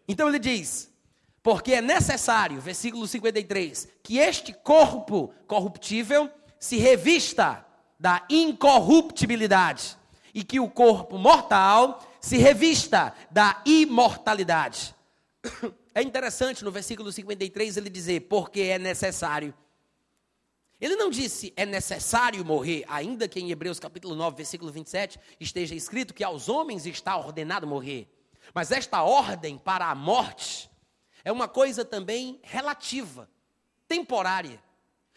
[0.08, 0.92] Então ele diz:
[1.40, 7.64] porque é necessário, versículo 53, que este corpo corruptível se revista
[7.96, 9.96] da incorruptibilidade
[10.34, 14.96] e que o corpo mortal se revista da imortalidade.
[15.94, 19.54] É interessante no versículo 53 ele dizer, porque é necessário.
[20.80, 25.74] Ele não disse é necessário morrer, ainda que em Hebreus capítulo 9, versículo 27, esteja
[25.74, 28.08] escrito que aos homens está ordenado morrer.
[28.52, 30.68] Mas esta ordem para a morte
[31.24, 33.30] é uma coisa também relativa,
[33.86, 34.60] temporária.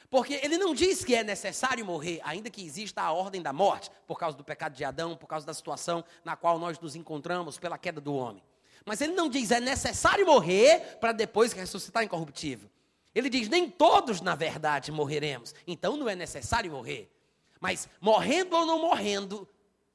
[0.10, 3.92] Porque ele não diz que é necessário morrer, ainda que exista a ordem da morte,
[4.06, 7.58] por causa do pecado de Adão, por causa da situação na qual nós nos encontramos
[7.58, 8.44] pela queda do homem.
[8.88, 12.70] Mas ele não diz é necessário morrer para depois ressuscitar incorruptível.
[13.14, 15.54] Ele diz nem todos, na verdade, morreremos.
[15.68, 17.12] Então não é necessário morrer.
[17.60, 19.46] Mas morrendo ou não morrendo,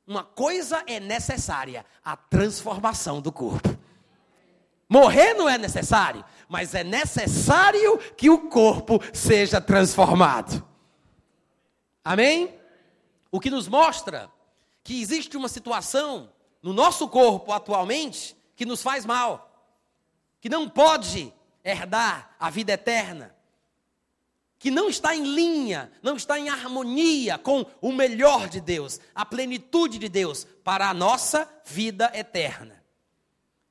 [0.07, 3.75] uma coisa é necessária: a transformação do corpo.
[4.87, 10.63] Morrer não é necessário, mas é necessário que o corpo seja transformado.
[12.05, 12.55] Amém?
[13.31, 14.31] O que nos mostra
[14.85, 19.51] que existe uma situação no nosso corpo atualmente que nos faz mal,
[20.41, 21.33] que não pode
[21.65, 23.35] herdar a vida eterna,
[24.59, 29.27] que não está em linha, não está em harmonia com o melhor de Deus, a
[29.27, 32.81] plenitude de Deus para a nossa vida eterna.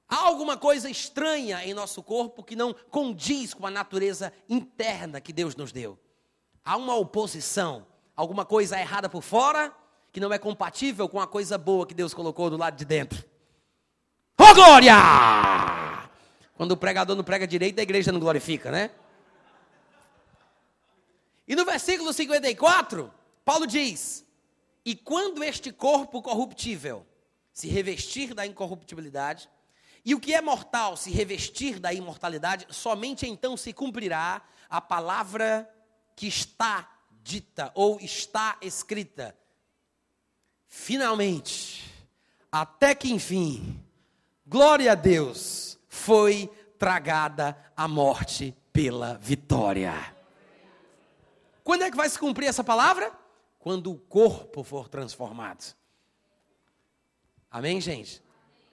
[0.07, 5.31] Há alguma coisa estranha em nosso corpo que não condiz com a natureza interna que
[5.31, 5.97] Deus nos deu.
[6.65, 9.73] Há uma oposição, alguma coisa errada por fora
[10.11, 13.30] que não é compatível com a coisa boa que Deus colocou do lado de dentro.
[14.39, 14.95] Ô oh, glória!
[16.55, 18.91] Quando o pregador não prega direito, a igreja não glorifica, né?
[21.47, 23.11] E no versículo 54,
[23.43, 24.25] Paulo diz:
[24.85, 27.05] E quando este corpo corruptível
[27.51, 29.49] se revestir da incorruptibilidade,
[30.03, 35.69] e o que é mortal se revestir da imortalidade, somente então se cumprirá a palavra
[36.15, 36.89] que está
[37.21, 39.37] dita ou está escrita.
[40.67, 41.91] Finalmente,
[42.51, 43.79] até que enfim,
[44.51, 49.93] glória a Deus, foi tragada a morte pela vitória.
[51.63, 53.13] Quando é que vai se cumprir essa palavra?
[53.57, 55.73] Quando o corpo for transformado.
[57.49, 58.21] Amém, gente?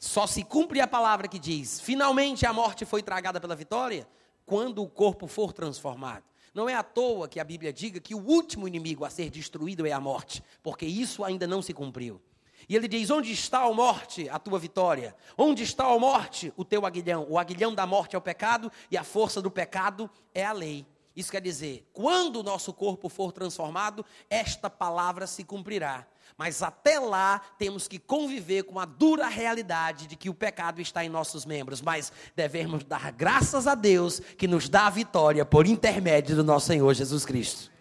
[0.00, 4.08] Só se cumpre a palavra que diz: finalmente a morte foi tragada pela vitória,
[4.44, 6.24] quando o corpo for transformado.
[6.52, 9.86] Não é à toa que a Bíblia diga que o último inimigo a ser destruído
[9.86, 12.20] é a morte, porque isso ainda não se cumpriu.
[12.68, 15.14] E ele diz: Onde está a morte, a tua vitória?
[15.36, 17.26] Onde está a morte, o teu aguilhão?
[17.28, 20.86] O aguilhão da morte é o pecado e a força do pecado é a lei.
[21.16, 26.06] Isso quer dizer, quando o nosso corpo for transformado, esta palavra se cumprirá.
[26.36, 31.04] Mas até lá temos que conviver com a dura realidade de que o pecado está
[31.04, 31.82] em nossos membros.
[31.82, 36.66] Mas devemos dar graças a Deus que nos dá a vitória por intermédio do nosso
[36.66, 37.72] Senhor Jesus Cristo.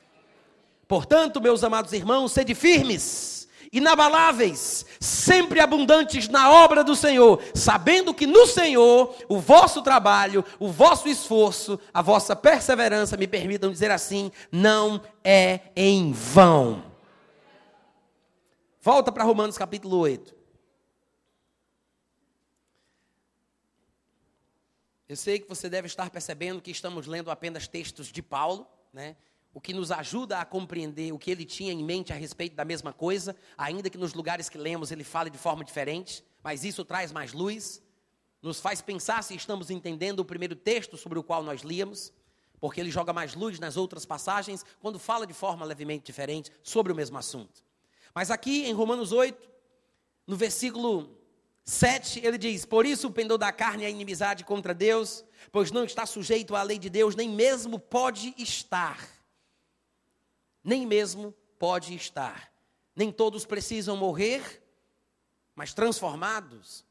[0.88, 8.28] Portanto, meus amados irmãos, sede firmes, inabaláveis, sempre abundantes na obra do Senhor, sabendo que
[8.28, 14.32] no Senhor o vosso trabalho, o vosso esforço, a vossa perseverança, me permitam dizer assim,
[14.52, 16.84] não é em vão.
[18.82, 20.38] Volta para Romanos capítulo 8.
[25.10, 29.16] Eu sei que você deve estar percebendo que estamos lendo apenas textos de Paulo, né?
[29.58, 32.64] O que nos ajuda a compreender o que ele tinha em mente a respeito da
[32.64, 36.86] mesma coisa, ainda que nos lugares que lemos ele fale de forma diferente, mas isso
[36.86, 37.82] traz mais luz,
[38.40, 42.14] nos faz pensar se estamos entendendo o primeiro texto sobre o qual nós líamos,
[42.60, 46.94] porque ele joga mais luz nas outras passagens quando fala de forma levemente diferente sobre
[46.94, 47.66] o mesmo assunto.
[48.14, 49.50] Mas aqui em Romanos 8,
[50.28, 51.18] no versículo
[51.64, 55.84] 7, ele diz: Por isso o pendor da carne é inimizade contra Deus, pois não
[55.84, 59.17] está sujeito à lei de Deus, nem mesmo pode estar.
[60.68, 62.52] Nem mesmo pode estar.
[62.94, 64.62] Nem todos precisam morrer,
[65.56, 66.84] mas transformados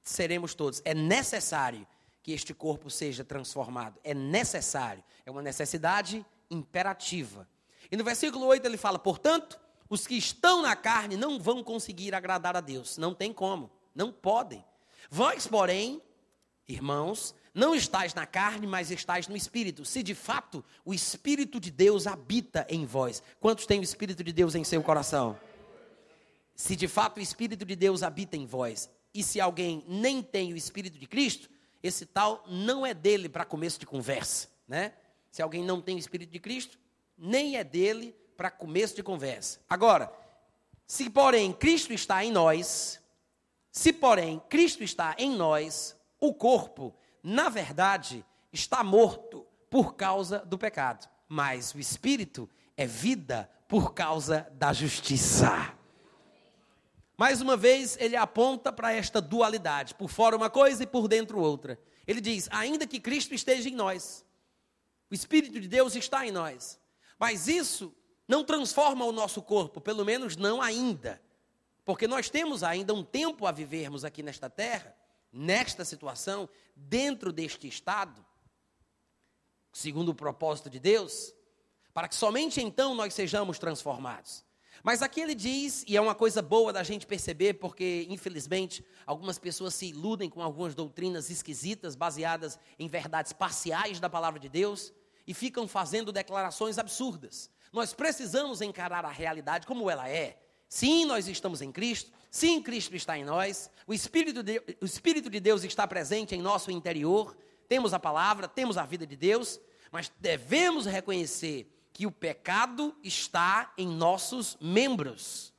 [0.00, 0.80] seremos todos.
[0.84, 1.84] É necessário
[2.22, 3.98] que este corpo seja transformado.
[4.04, 5.02] É necessário.
[5.24, 7.48] É uma necessidade imperativa.
[7.90, 9.58] E no versículo 8 ele fala: Portanto,
[9.90, 12.96] os que estão na carne não vão conseguir agradar a Deus.
[12.96, 14.64] Não tem como, não podem.
[15.10, 16.00] Vós, porém,
[16.68, 19.82] irmãos, não estáis na carne, mas estáis no Espírito.
[19.82, 23.22] Se de fato o Espírito de Deus habita em vós.
[23.40, 25.40] Quantos têm o Espírito de Deus em seu coração?
[26.54, 30.52] Se de fato o Espírito de Deus habita em vós, e se alguém nem tem
[30.52, 31.48] o Espírito de Cristo,
[31.82, 34.92] esse tal não é dele para começo de conversa, né?
[35.30, 36.78] Se alguém não tem o Espírito de Cristo,
[37.16, 39.60] nem é dele para começo de conversa.
[39.66, 40.12] Agora,
[40.86, 43.00] se porém Cristo está em nós,
[43.72, 46.94] se porém Cristo está em nós, o corpo,
[47.28, 54.48] na verdade, está morto por causa do pecado, mas o espírito é vida por causa
[54.52, 55.74] da justiça.
[57.16, 61.40] Mais uma vez, ele aponta para esta dualidade: por fora uma coisa e por dentro
[61.40, 61.80] outra.
[62.06, 64.24] Ele diz: ainda que Cristo esteja em nós,
[65.10, 66.78] o Espírito de Deus está em nós,
[67.18, 67.92] mas isso
[68.28, 71.20] não transforma o nosso corpo, pelo menos não ainda.
[71.84, 74.95] Porque nós temos ainda um tempo a vivermos aqui nesta terra,
[75.36, 78.24] nesta situação, dentro deste estado,
[79.72, 81.34] segundo o propósito de Deus,
[81.92, 84.44] para que somente então nós sejamos transformados.
[84.82, 89.38] Mas aqui ele diz, e é uma coisa boa da gente perceber, porque infelizmente algumas
[89.38, 94.92] pessoas se iludem com algumas doutrinas esquisitas, baseadas em verdades parciais da palavra de Deus,
[95.26, 97.50] e ficam fazendo declarações absurdas.
[97.72, 100.38] Nós precisamos encarar a realidade como ela é.
[100.68, 102.10] Sim, nós estamos em Cristo.
[102.30, 103.70] Sim, Cristo está em nós.
[103.86, 107.36] O Espírito de, o Espírito de Deus está presente em nosso interior.
[107.68, 109.60] Temos a palavra, temos a vida de Deus.
[109.90, 115.52] Mas devemos reconhecer que o pecado está em nossos membros.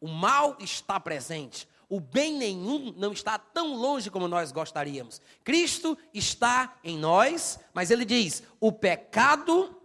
[0.00, 1.68] O mal está presente.
[1.88, 5.20] O bem nenhum não está tão longe como nós gostaríamos.
[5.44, 9.80] Cristo está em nós, mas ele diz: o pecado,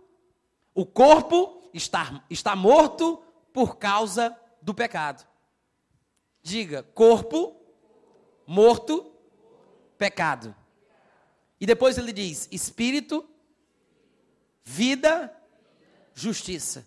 [0.73, 3.21] o corpo está, está morto
[3.53, 5.27] por causa do pecado.
[6.43, 7.61] Diga, corpo
[8.51, 9.13] morto,
[9.97, 10.53] pecado.
[11.59, 13.25] E depois ele diz: espírito,
[14.63, 15.33] vida,
[16.13, 16.85] justiça.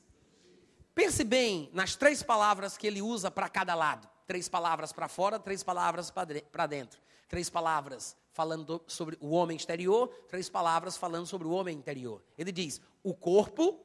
[0.94, 5.38] Pense bem nas três palavras que ele usa para cada lado: três palavras para fora,
[5.38, 7.02] três palavras para dentro.
[7.28, 12.22] Três palavras falando sobre o homem exterior, três palavras falando sobre o homem interior.
[12.36, 13.80] Ele diz: o corpo,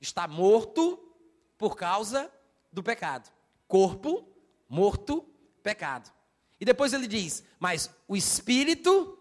[0.00, 0.98] está morto
[1.56, 2.30] por causa
[2.74, 3.30] do pecado.
[3.66, 4.34] Corpo
[4.68, 5.24] morto,
[5.62, 6.10] pecado.
[6.60, 9.18] E depois ele diz: Mas o espírito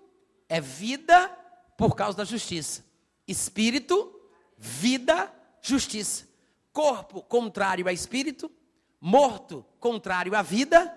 [0.49, 1.30] é vida
[1.78, 2.84] por causa da justiça.
[3.28, 4.20] Espírito,
[4.58, 5.32] vida,
[5.62, 6.28] justiça.
[6.72, 8.51] Corpo contrário a espírito,
[8.99, 10.89] morto contrário à vida,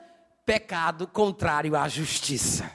[0.47, 2.73] pecado contrário à justiça.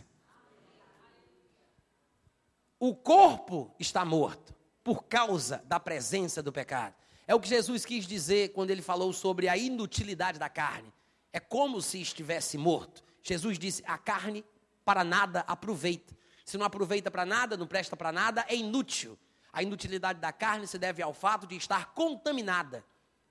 [2.79, 4.53] O corpo está morto
[4.83, 6.95] por causa da presença do pecado.
[7.31, 10.91] É o que Jesus quis dizer quando ele falou sobre a inutilidade da carne.
[11.31, 13.01] É como se estivesse morto.
[13.23, 14.43] Jesus disse: a carne
[14.83, 16.13] para nada aproveita.
[16.43, 19.17] Se não aproveita para nada, não presta para nada, é inútil.
[19.53, 22.83] A inutilidade da carne se deve ao fato de estar contaminada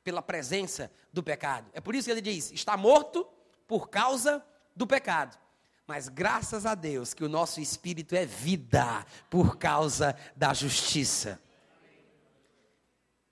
[0.03, 1.68] pela presença do pecado.
[1.74, 3.28] É por isso que ele diz: está morto
[3.68, 4.42] por causa
[4.74, 5.36] do pecado.
[5.86, 11.38] Mas graças a Deus que o nosso espírito é vida por causa da justiça.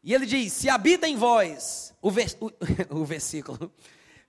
[0.03, 2.53] E ele diz: se habita em vós, o, o,
[3.01, 3.73] o versículo,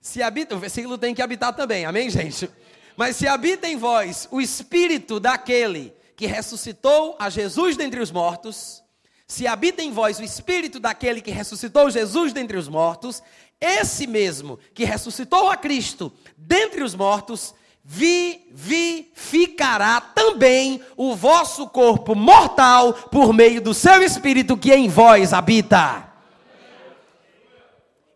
[0.00, 2.50] se habita, o versículo tem que habitar também, amém, gente?
[2.96, 8.82] Mas se habita em vós o espírito daquele que ressuscitou a Jesus dentre os mortos,
[9.26, 13.22] se habita em vós o espírito daquele que ressuscitou Jesus dentre os mortos,
[13.60, 17.54] esse mesmo que ressuscitou a Cristo dentre os mortos,
[17.84, 26.08] vivificará também o vosso corpo mortal por meio do seu espírito que em vós habita.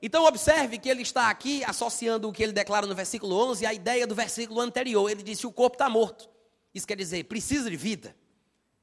[0.02, 3.72] Então observe que ele está aqui associando o que ele declara no versículo 11 à
[3.72, 5.10] ideia do versículo anterior.
[5.10, 6.28] Ele disse: o corpo está morto.
[6.74, 8.14] Isso quer dizer, precisa de vida.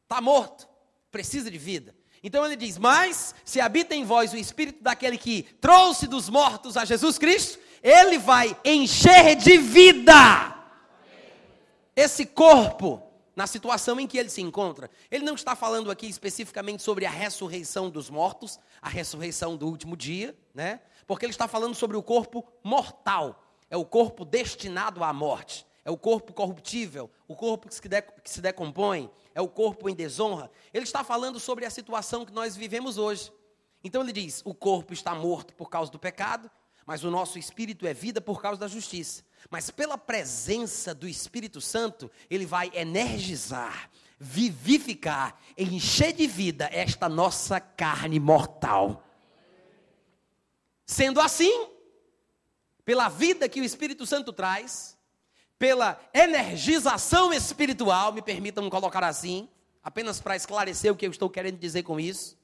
[0.04, 0.68] Está morto,
[1.12, 1.94] precisa de vida.
[2.24, 6.76] Então ele diz: Mas se habita em vós o espírito daquele que trouxe dos mortos
[6.76, 10.61] a Jesus Cristo, ele vai encher de vida
[12.02, 13.02] esse corpo
[13.36, 14.90] na situação em que ele se encontra.
[15.10, 19.96] Ele não está falando aqui especificamente sobre a ressurreição dos mortos, a ressurreição do último
[19.96, 20.82] dia, né?
[21.08, 25.92] porque ele está falando sobre o corpo mortal, é o corpo destinado à morte, é
[25.92, 29.96] o corpo corruptível, o corpo que se, de, que se decompõe, é o corpo em
[29.96, 30.52] desonra.
[30.74, 33.32] Ele está falando sobre a situação que nós vivemos hoje.
[33.84, 36.52] Então ele diz: o corpo está morto por causa do pecado,
[36.86, 39.24] mas o nosso espírito é vida por causa da justiça.
[39.50, 43.90] Mas pela presença do Espírito Santo, ele vai energizar,
[44.20, 49.04] vivificar, encher de vida esta nossa carne mortal.
[50.86, 51.70] Sendo assim,
[52.84, 54.98] pela vida que o Espírito Santo traz,
[55.58, 59.48] pela energização espiritual, me permitam colocar assim,
[59.84, 62.38] apenas para esclarecer o que eu estou querendo dizer com isso.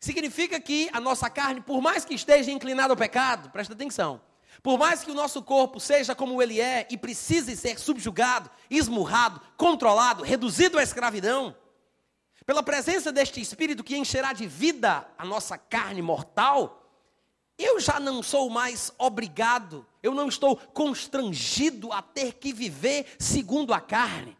[0.00, 4.20] Significa que a nossa carne, por mais que esteja inclinada ao pecado, presta atenção,
[4.68, 9.40] por mais que o nosso corpo seja como ele é e precise ser subjugado, esmurrado,
[9.56, 11.56] controlado, reduzido à escravidão,
[12.44, 16.86] pela presença deste Espírito que encherá de vida a nossa carne mortal,
[17.56, 23.72] eu já não sou mais obrigado, eu não estou constrangido a ter que viver segundo
[23.72, 24.36] a carne.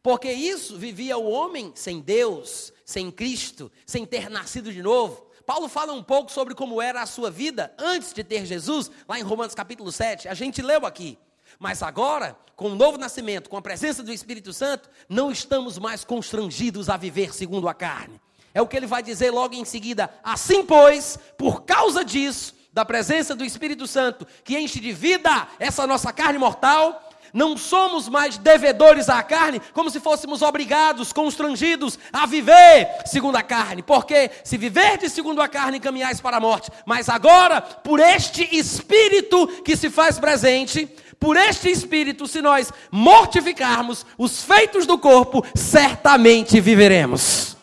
[0.00, 5.26] Porque isso vivia o homem sem Deus, sem Cristo, sem ter nascido de novo.
[5.42, 9.18] Paulo fala um pouco sobre como era a sua vida antes de ter Jesus, lá
[9.18, 10.28] em Romanos capítulo 7.
[10.28, 11.18] A gente leu aqui.
[11.58, 16.04] Mas agora, com o novo nascimento, com a presença do Espírito Santo, não estamos mais
[16.04, 18.20] constrangidos a viver segundo a carne.
[18.54, 20.10] É o que ele vai dizer logo em seguida.
[20.22, 25.86] Assim, pois, por causa disso, da presença do Espírito Santo, que enche de vida essa
[25.86, 32.26] nossa carne mortal, não somos mais devedores à carne, como se fôssemos obrigados, constrangidos a
[32.26, 33.82] viver segundo a carne.
[33.82, 36.70] Porque se viver de segundo a carne, caminhais para a morte.
[36.84, 40.86] Mas agora, por este Espírito que se faz presente,
[41.18, 47.56] por este Espírito, se nós mortificarmos os feitos do corpo, certamente viveremos.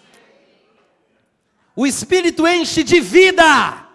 [1.76, 3.86] O Espírito enche de vida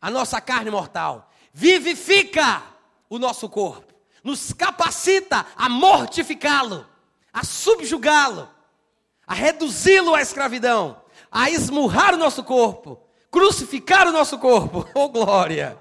[0.00, 2.62] a nossa carne mortal, vivifica
[3.08, 3.91] o nosso corpo,
[4.22, 6.86] nos capacita a mortificá-lo,
[7.32, 8.48] a subjugá-lo,
[9.26, 13.00] a reduzi-lo à escravidão, a esmurrar o nosso corpo,
[13.30, 14.86] crucificar o nosso corpo.
[14.94, 15.78] Oh glória!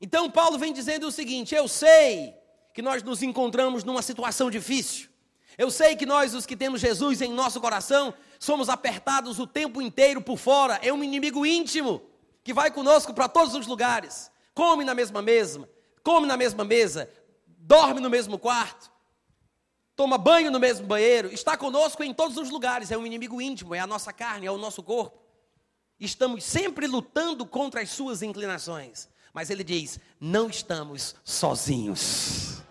[0.00, 2.34] Então Paulo vem dizendo o seguinte: eu sei
[2.74, 5.08] que nós nos encontramos numa situação difícil.
[5.56, 9.82] Eu sei que nós, os que temos Jesus em nosso coração, somos apertados o tempo
[9.82, 12.00] inteiro por fora, é um inimigo íntimo
[12.44, 15.68] que vai conosco para todos os lugares, come na mesma mesa,
[16.02, 17.08] come na mesma mesa,
[17.46, 18.90] dorme no mesmo quarto,
[19.94, 23.74] toma banho no mesmo banheiro, está conosco em todos os lugares, é um inimigo íntimo,
[23.74, 25.18] é a nossa carne, é o nosso corpo.
[25.98, 29.08] Estamos sempre lutando contra as suas inclinações.
[29.32, 32.62] Mas ele diz: não estamos sozinhos.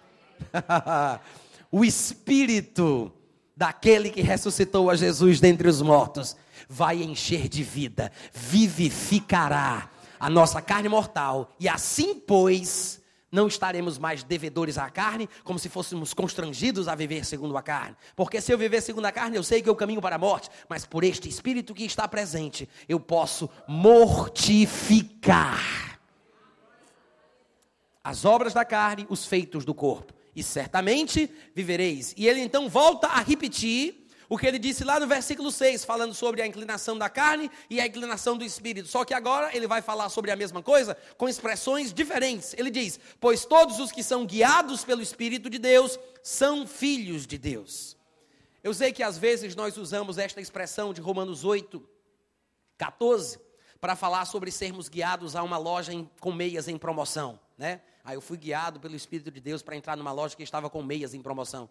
[1.71, 3.11] o Espírito
[3.55, 6.36] daquele que ressuscitou a Jesus dentre os mortos
[6.69, 13.01] vai encher de vida, vivificará a nossa carne mortal, e assim, pois,
[13.32, 17.95] não estaremos mais devedores à carne, como se fôssemos constrangidos a viver segundo a carne.
[18.15, 20.49] Porque se eu viver segundo a carne, eu sei que eu caminho para a morte,
[20.69, 25.59] mas por este Espírito que está presente, eu posso mortificar
[28.03, 30.13] as obras da carne, os feitos do corpo.
[30.34, 32.13] E certamente vivereis.
[32.15, 36.13] E ele então volta a repetir o que ele disse lá no versículo 6, falando
[36.13, 38.88] sobre a inclinação da carne e a inclinação do espírito.
[38.88, 42.53] Só que agora ele vai falar sobre a mesma coisa com expressões diferentes.
[42.57, 47.38] Ele diz: Pois todos os que são guiados pelo Espírito de Deus são filhos de
[47.38, 47.95] Deus.
[48.63, 51.82] Eu sei que às vezes nós usamos esta expressão de Romanos 8,
[52.78, 53.39] 14,
[53.80, 57.82] para falar sobre sermos guiados a uma loja em, com meias em promoção, né?
[58.03, 60.82] Aí eu fui guiado pelo Espírito de Deus para entrar numa loja que estava com
[60.82, 61.69] meias em promoção.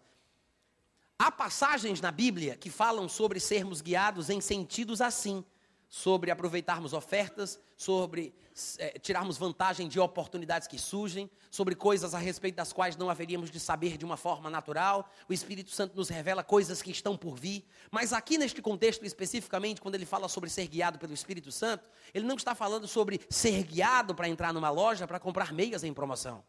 [1.19, 5.43] Há passagens na Bíblia que falam sobre sermos guiados em sentidos assim,
[5.89, 8.35] sobre aproveitarmos ofertas, sobre
[8.77, 13.49] é, tirarmos vantagem de oportunidades que surgem, sobre coisas a respeito das quais não haveríamos
[13.49, 15.09] de saber de uma forma natural.
[15.27, 17.65] O Espírito Santo nos revela coisas que estão por vir.
[17.89, 22.27] Mas aqui neste contexto especificamente, quando ele fala sobre ser guiado pelo Espírito Santo, ele
[22.27, 26.43] não está falando sobre ser guiado para entrar numa loja para comprar meias em promoção.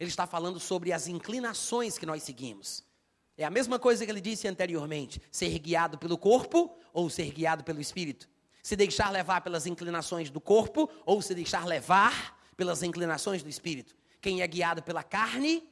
[0.00, 2.90] Ele está falando sobre as inclinações que nós seguimos.
[3.36, 7.64] É a mesma coisa que ele disse anteriormente: ser guiado pelo corpo ou ser guiado
[7.64, 8.28] pelo espírito.
[8.62, 13.96] Se deixar levar pelas inclinações do corpo ou se deixar levar pelas inclinações do espírito.
[14.20, 15.68] Quem é guiado pela carne,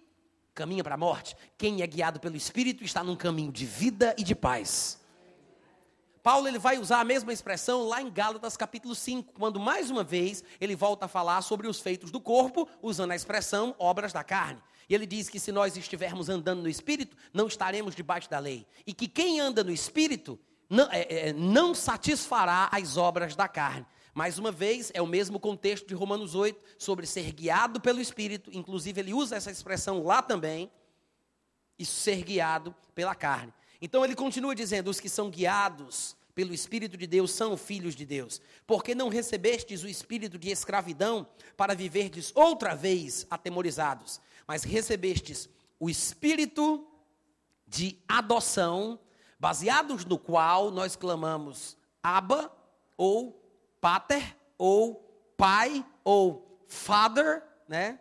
[0.54, 1.36] caminha para a morte.
[1.56, 4.98] Quem é guiado pelo espírito está num caminho de vida e de paz.
[6.22, 10.04] Paulo ele vai usar a mesma expressão lá em Gálatas capítulo 5, quando mais uma
[10.04, 14.22] vez ele volta a falar sobre os feitos do corpo, usando a expressão obras da
[14.22, 14.60] carne.
[14.90, 18.66] E ele diz que se nós estivermos andando no Espírito, não estaremos debaixo da lei.
[18.84, 20.36] E que quem anda no Espírito
[20.68, 23.86] não, é, é, não satisfará as obras da carne.
[24.12, 28.50] Mais uma vez, é o mesmo contexto de Romanos 8, sobre ser guiado pelo Espírito.
[28.52, 30.68] Inclusive, ele usa essa expressão lá também.
[31.78, 33.54] E ser guiado pela carne.
[33.80, 38.04] Então, ele continua dizendo: os que são guiados pelo Espírito de Deus são filhos de
[38.04, 38.40] Deus.
[38.66, 44.20] Porque não recebestes o espírito de escravidão para viverdes outra vez atemorizados
[44.50, 45.48] mas recebestes
[45.78, 46.84] o espírito
[47.68, 48.98] de adoção,
[49.38, 52.50] baseados no qual nós clamamos Abba,
[52.96, 53.40] ou
[53.80, 58.00] Pater, ou Pai, ou Father, né?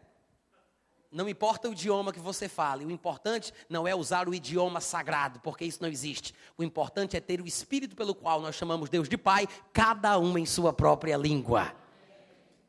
[1.12, 5.40] Não importa o idioma que você fale, o importante não é usar o idioma sagrado,
[5.42, 6.34] porque isso não existe.
[6.58, 10.36] O importante é ter o espírito pelo qual nós chamamos Deus de Pai, cada um
[10.36, 11.76] em sua própria língua.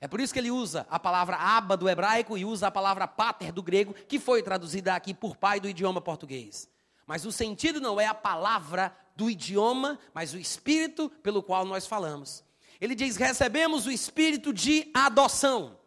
[0.00, 3.06] É por isso que ele usa a palavra aba do hebraico e usa a palavra
[3.06, 6.68] pater do grego, que foi traduzida aqui por pai do idioma português.
[7.06, 11.86] Mas o sentido não é a palavra do idioma, mas o espírito pelo qual nós
[11.86, 12.42] falamos.
[12.80, 15.78] Ele diz: recebemos o espírito de adoção.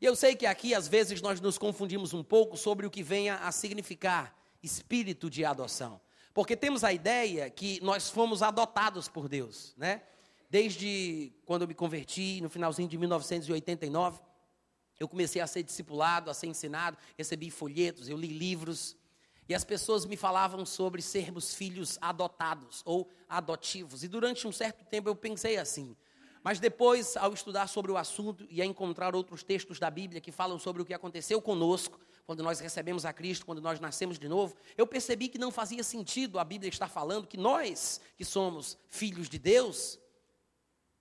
[0.00, 3.04] E eu sei que aqui às vezes nós nos confundimos um pouco sobre o que
[3.04, 6.00] venha a significar espírito de adoção.
[6.34, 10.02] Porque temos a ideia que nós fomos adotados por Deus, né?
[10.52, 14.20] Desde quando eu me converti, no finalzinho de 1989,
[15.00, 18.94] eu comecei a ser discipulado, a ser ensinado, recebi folhetos, eu li livros,
[19.48, 24.04] e as pessoas me falavam sobre sermos filhos adotados ou adotivos.
[24.04, 25.96] E durante um certo tempo eu pensei assim.
[26.44, 30.30] Mas depois, ao estudar sobre o assunto e a encontrar outros textos da Bíblia que
[30.30, 34.28] falam sobre o que aconteceu conosco, quando nós recebemos a Cristo, quando nós nascemos de
[34.28, 38.76] novo, eu percebi que não fazia sentido a Bíblia estar falando que nós, que somos
[38.90, 39.98] filhos de Deus,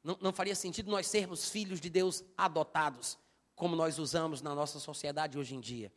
[0.03, 3.17] não, não faria sentido nós sermos filhos de Deus adotados,
[3.55, 5.91] como nós usamos na nossa sociedade hoje em dia.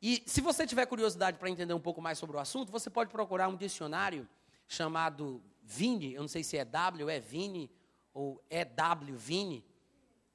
[0.00, 3.10] E se você tiver curiosidade para entender um pouco mais sobre o assunto, você pode
[3.10, 4.26] procurar um dicionário
[4.66, 7.70] chamado Vini, eu não sei se é W, é Vini,
[8.14, 9.64] ou é W, Vini,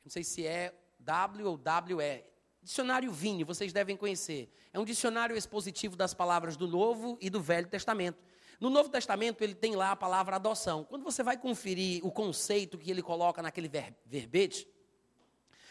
[0.04, 2.24] não sei se é W ou WE.
[2.62, 4.52] Dicionário Vini, vocês devem conhecer.
[4.72, 8.18] É um dicionário expositivo das palavras do Novo e do Velho Testamento.
[8.60, 10.84] No Novo Testamento, ele tem lá a palavra adoção.
[10.84, 14.68] Quando você vai conferir o conceito que ele coloca naquele ver verbete,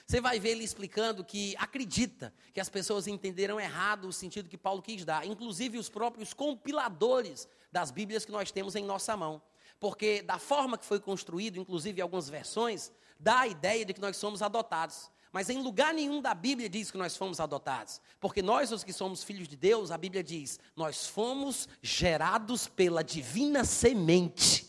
[0.07, 4.59] você vai ver ele explicando que acredita que as pessoas entenderam errado o sentido que
[4.59, 9.41] Paulo quis dar, inclusive os próprios compiladores das Bíblias que nós temos em nossa mão.
[9.80, 14.16] Porque da forma que foi construído, inclusive algumas versões, dá a ideia de que nós
[14.16, 15.11] somos adotados.
[15.35, 18.01] Mas em lugar nenhum da Bíblia diz que nós fomos adotados.
[18.20, 23.03] Porque nós, os que somos filhos de Deus, a Bíblia diz: nós fomos gerados pela
[23.03, 24.64] divina semente.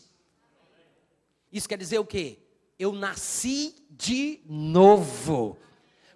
[1.52, 2.40] Isso quer dizer o quê?
[2.76, 5.56] Eu nasci de novo.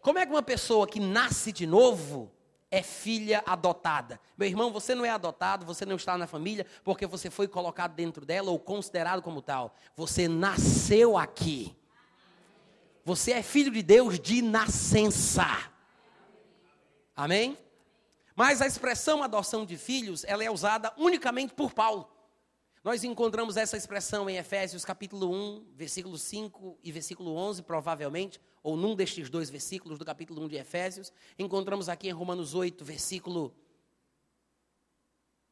[0.01, 2.29] Como é que uma pessoa que nasce de novo
[2.73, 4.19] é filha adotada?
[4.37, 7.95] Meu irmão, você não é adotado, você não está na família porque você foi colocado
[7.95, 9.77] dentro dela ou considerado como tal.
[9.95, 11.80] Você nasceu aqui.
[13.05, 15.47] Você é filho de Deus de nascença.
[17.15, 17.57] Amém?
[18.37, 22.11] Mas a expressão adoção de filhos, ela é usada unicamente por Paulo.
[22.83, 28.77] Nós encontramos essa expressão em Efésios capítulo 1, versículo 5 e versículo 11, provavelmente, ou
[28.77, 31.13] num destes dois versículos do capítulo 1 de Efésios.
[31.39, 33.55] Encontramos aqui em Romanos 8, versículo.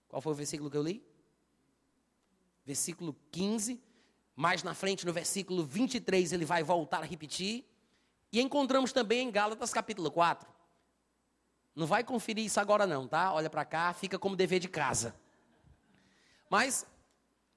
[0.09, 1.09] Qual foi o versículo que eu li?
[2.69, 3.81] versículo 15.
[4.39, 7.65] Mais na frente, no versículo 23, ele vai voltar a repetir.
[8.33, 10.49] E encontramos também em Gálatas capítulo 4.
[11.75, 13.33] Não vai conferir isso agora não, tá?
[13.33, 15.13] Olha para cá, fica como dever de casa.
[16.49, 16.87] Mas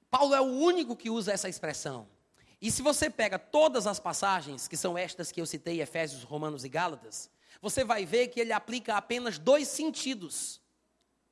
[0.09, 2.07] Paulo é o único que usa essa expressão.
[2.59, 6.65] E se você pega todas as passagens, que são estas que eu citei, Efésios, Romanos
[6.65, 7.29] e Gálatas,
[7.61, 10.59] você vai ver que ele aplica apenas dois sentidos.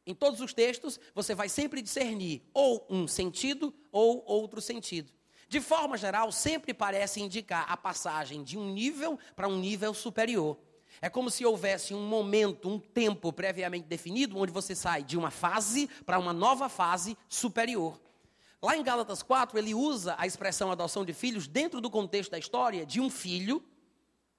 [0.05, 5.17] Em todos os textos, você vai sempre discernir ou um sentido ou outro sentido.
[5.49, 10.57] De forma geral, sempre parece indicar a passagem de um nível para um nível superior.
[11.01, 15.31] É como se houvesse um momento, um tempo previamente definido, onde você sai de uma
[15.31, 17.99] fase para uma nova fase superior.
[18.61, 22.37] Lá em Gálatas 4, ele usa a expressão adoção de filhos dentro do contexto da
[22.37, 23.63] história de um filho,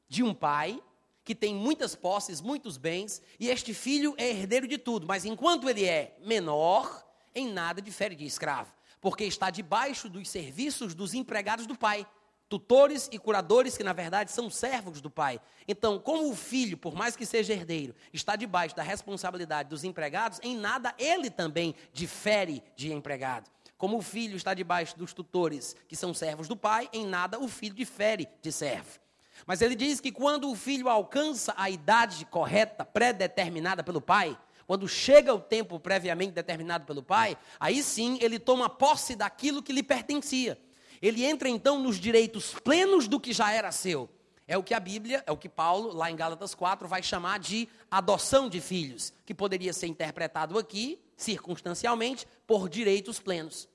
[0.09, 0.81] de um pai,
[1.25, 5.69] que tem muitas posses, muitos bens, e este filho é herdeiro de tudo, mas enquanto
[5.69, 7.05] ele é menor,
[7.35, 12.07] em nada difere de escravo, porque está debaixo dos serviços dos empregados do pai,
[12.49, 15.41] tutores e curadores que na verdade são servos do pai.
[15.69, 20.41] Então, como o filho, por mais que seja herdeiro, está debaixo da responsabilidade dos empregados,
[20.43, 23.49] em nada ele também difere de empregado.
[23.79, 27.49] Como o filho está debaixo dos tutores, que são servos do pai, em nada o
[27.49, 28.99] filho difere de servo.
[29.47, 34.37] Mas ele diz que quando o filho alcança a idade correta, pré-determinada pelo pai,
[34.71, 39.73] quando chega o tempo previamente determinado pelo pai, aí sim ele toma posse daquilo que
[39.73, 40.57] lhe pertencia.
[41.03, 44.09] Ele entra então nos direitos plenos do que já era seu.
[44.47, 47.41] É o que a Bíblia, é o que Paulo, lá em Gálatas 4, vai chamar
[47.41, 53.69] de adoção de filhos, que poderia ser interpretado aqui, circunstancialmente, por direitos plenos.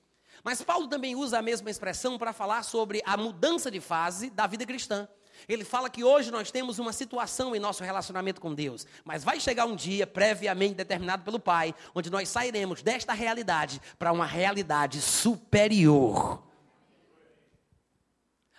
[0.46, 4.48] Mas Paulo também usa a mesma expressão para falar sobre a mudança de fase da
[4.48, 5.10] vida cristã.
[5.48, 9.40] Ele fala que hoje nós temos uma situação em nosso relacionamento com Deus, mas vai
[9.40, 15.02] chegar um dia previamente determinado pelo Pai, onde nós sairemos desta realidade para uma realidade
[15.02, 16.44] superior.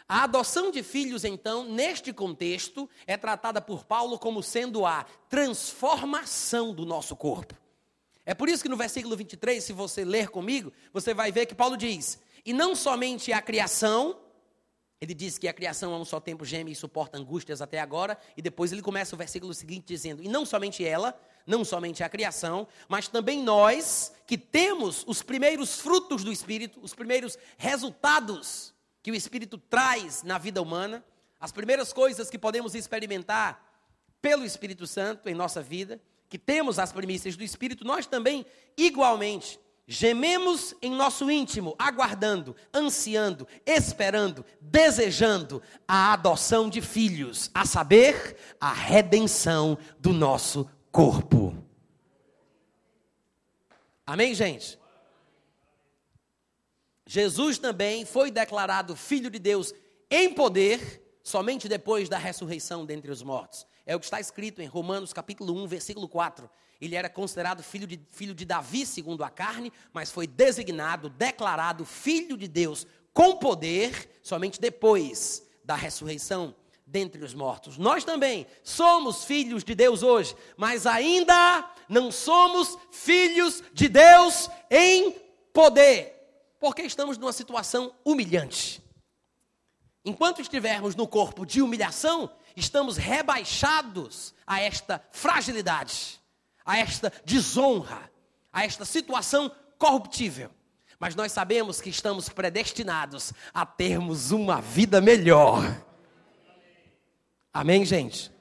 [0.08, 6.72] A adoção de filhos, então, neste contexto, é tratada por Paulo como sendo a transformação
[6.72, 7.54] do nosso corpo.
[8.24, 11.54] É por isso que no versículo 23, se você ler comigo, você vai ver que
[11.56, 14.16] Paulo diz: E não somente a criação,
[15.00, 18.18] ele diz que a criação a um só tempo geme e suporta angústias até agora,
[18.36, 22.08] e depois ele começa o versículo seguinte dizendo: E não somente ela, não somente a
[22.08, 29.10] criação, mas também nós, que temos os primeiros frutos do Espírito, os primeiros resultados que
[29.10, 31.04] o Espírito traz na vida humana,
[31.38, 33.64] as primeiras coisas que podemos experimentar
[34.20, 38.44] pelo Espírito Santo em nossa vida que temos as primícias do Espírito, nós também,
[38.76, 48.36] igualmente, gememos em nosso íntimo, aguardando, ansiando, esperando, desejando a adoção de filhos, a saber,
[48.60, 51.56] a redenção do nosso corpo.
[54.04, 54.78] Amém, gente?
[57.06, 59.72] Jesus também foi declarado Filho de Deus
[60.10, 63.66] em poder somente depois da ressurreição dentre os mortos.
[63.84, 66.50] É o que está escrito em Romanos capítulo 1, versículo 4.
[66.80, 71.84] Ele era considerado filho de, filho de Davi segundo a carne, mas foi designado, declarado
[71.84, 76.54] filho de Deus com poder somente depois da ressurreição
[76.86, 77.76] dentre os mortos.
[77.78, 85.12] Nós também somos filhos de Deus hoje, mas ainda não somos filhos de Deus em
[85.52, 86.14] poder,
[86.60, 88.82] porque estamos numa situação humilhante.
[90.04, 96.20] Enquanto estivermos no corpo de humilhação, estamos rebaixados a esta fragilidade,
[96.66, 98.10] a esta desonra,
[98.52, 100.50] a esta situação corruptível.
[100.98, 105.62] Mas nós sabemos que estamos predestinados a termos uma vida melhor.
[107.52, 108.32] Amém, gente?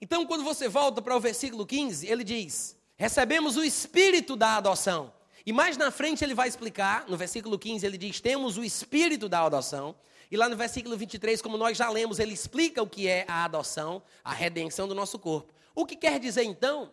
[0.00, 5.12] Então, quando você volta para o versículo 15, ele diz: Recebemos o espírito da adoção.
[5.44, 9.28] E mais na frente ele vai explicar, no versículo 15, ele diz: Temos o espírito
[9.28, 9.94] da adoção.
[10.30, 13.44] E lá no versículo 23, como nós já lemos, ele explica o que é a
[13.44, 15.52] adoção, a redenção do nosso corpo.
[15.74, 16.92] O que quer dizer então,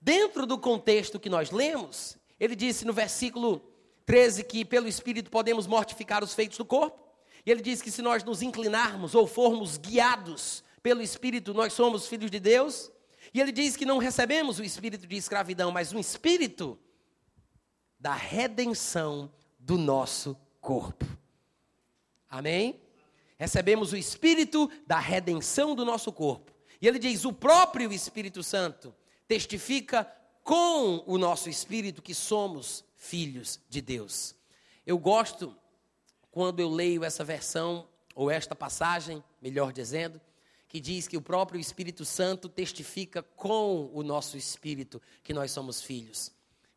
[0.00, 3.62] dentro do contexto que nós lemos, ele disse no versículo
[4.06, 7.02] 13 que pelo Espírito podemos mortificar os feitos do corpo.
[7.46, 12.08] E ele diz que se nós nos inclinarmos ou formos guiados pelo Espírito, nós somos
[12.08, 12.90] filhos de Deus.
[13.32, 16.78] E ele diz que não recebemos o espírito de escravidão, mas um espírito
[17.98, 21.06] da redenção do nosso corpo.
[22.34, 22.80] Amém?
[23.38, 26.52] Recebemos o Espírito da redenção do nosso corpo.
[26.82, 28.92] E ele diz: o próprio Espírito Santo
[29.28, 30.04] testifica
[30.42, 34.34] com o nosso espírito que somos filhos de Deus.
[34.84, 35.56] Eu gosto
[36.32, 40.20] quando eu leio essa versão, ou esta passagem, melhor dizendo,
[40.68, 45.80] que diz que o próprio Espírito Santo testifica com o nosso espírito que nós somos
[45.80, 46.33] filhos.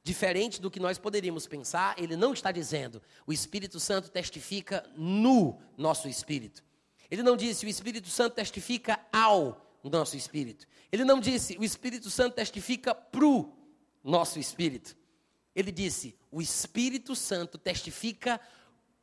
[0.07, 5.59] Diferente do que nós poderíamos pensar, ele não está dizendo o Espírito Santo testifica no
[5.77, 6.63] nosso espírito.
[7.11, 10.65] Ele não disse o Espírito Santo testifica ao nosso espírito.
[10.91, 13.53] Ele não disse o Espírito Santo testifica pro
[14.03, 14.95] nosso espírito.
[15.53, 18.39] Ele disse o Espírito Santo testifica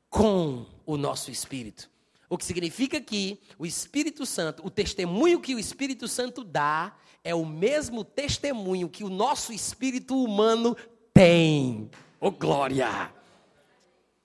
[0.09, 1.91] com o nosso espírito.
[2.29, 7.35] O que significa que o Espírito Santo, o testemunho que o Espírito Santo dá, é
[7.35, 10.77] o mesmo testemunho que o nosso espírito humano
[11.15, 11.89] tem.
[12.21, 13.13] Oh, glória!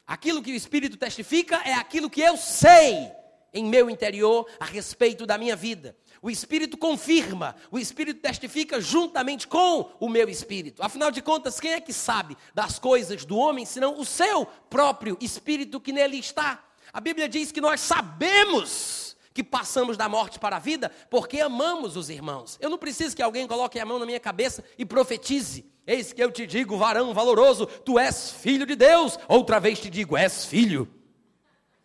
[0.07, 3.11] Aquilo que o Espírito testifica é aquilo que eu sei
[3.53, 5.95] em meu interior a respeito da minha vida.
[6.21, 10.83] O Espírito confirma, o Espírito testifica juntamente com o meu Espírito.
[10.83, 15.15] Afinal de contas, quem é que sabe das coisas do homem senão o seu próprio
[15.21, 16.63] Espírito que nele está?
[16.91, 21.95] A Bíblia diz que nós sabemos que passamos da morte para a vida porque amamos
[21.95, 22.57] os irmãos.
[22.59, 25.65] Eu não preciso que alguém coloque a mão na minha cabeça e profetize.
[25.85, 29.17] Eis que eu te digo, varão valoroso, tu és filho de Deus.
[29.27, 30.87] Outra vez te digo, és filho.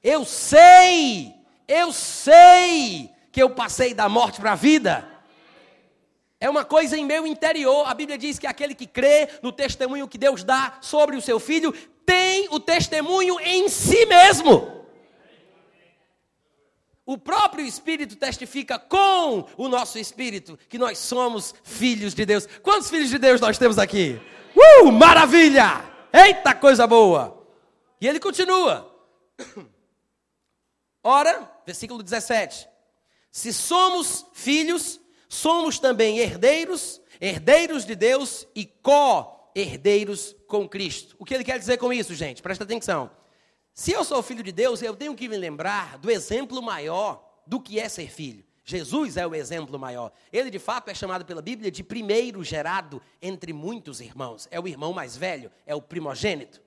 [0.02, 1.34] Eu sei,
[1.66, 5.08] eu sei que eu passei da morte para a vida.
[6.38, 7.88] É uma coisa em meu interior.
[7.88, 11.40] A Bíblia diz que aquele que crê no testemunho que Deus dá sobre o seu
[11.40, 11.72] filho
[12.04, 14.83] tem o testemunho em si mesmo.
[17.06, 22.48] O próprio Espírito testifica com o nosso Espírito que nós somos filhos de Deus.
[22.62, 24.18] Quantos filhos de Deus nós temos aqui?
[24.56, 25.84] Uh, maravilha!
[26.12, 27.46] Eita coisa boa!
[28.00, 28.90] E ele continua.
[31.02, 32.66] Ora, versículo 17:
[33.30, 34.98] Se somos filhos,
[35.28, 41.16] somos também herdeiros, herdeiros de Deus e co-herdeiros com Cristo.
[41.18, 42.40] O que ele quer dizer com isso, gente?
[42.40, 43.10] Presta atenção.
[43.74, 47.60] Se eu sou filho de Deus, eu tenho que me lembrar do exemplo maior do
[47.60, 48.44] que é ser filho.
[48.64, 50.12] Jesus é o exemplo maior.
[50.32, 54.46] Ele, de fato, é chamado pela Bíblia de primeiro gerado entre muitos irmãos.
[54.48, 56.62] É o irmão mais velho, é o primogênito.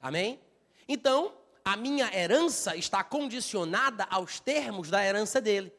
[0.00, 0.40] Amém?
[0.88, 5.72] Então, a minha herança está condicionada aos termos da herança dele.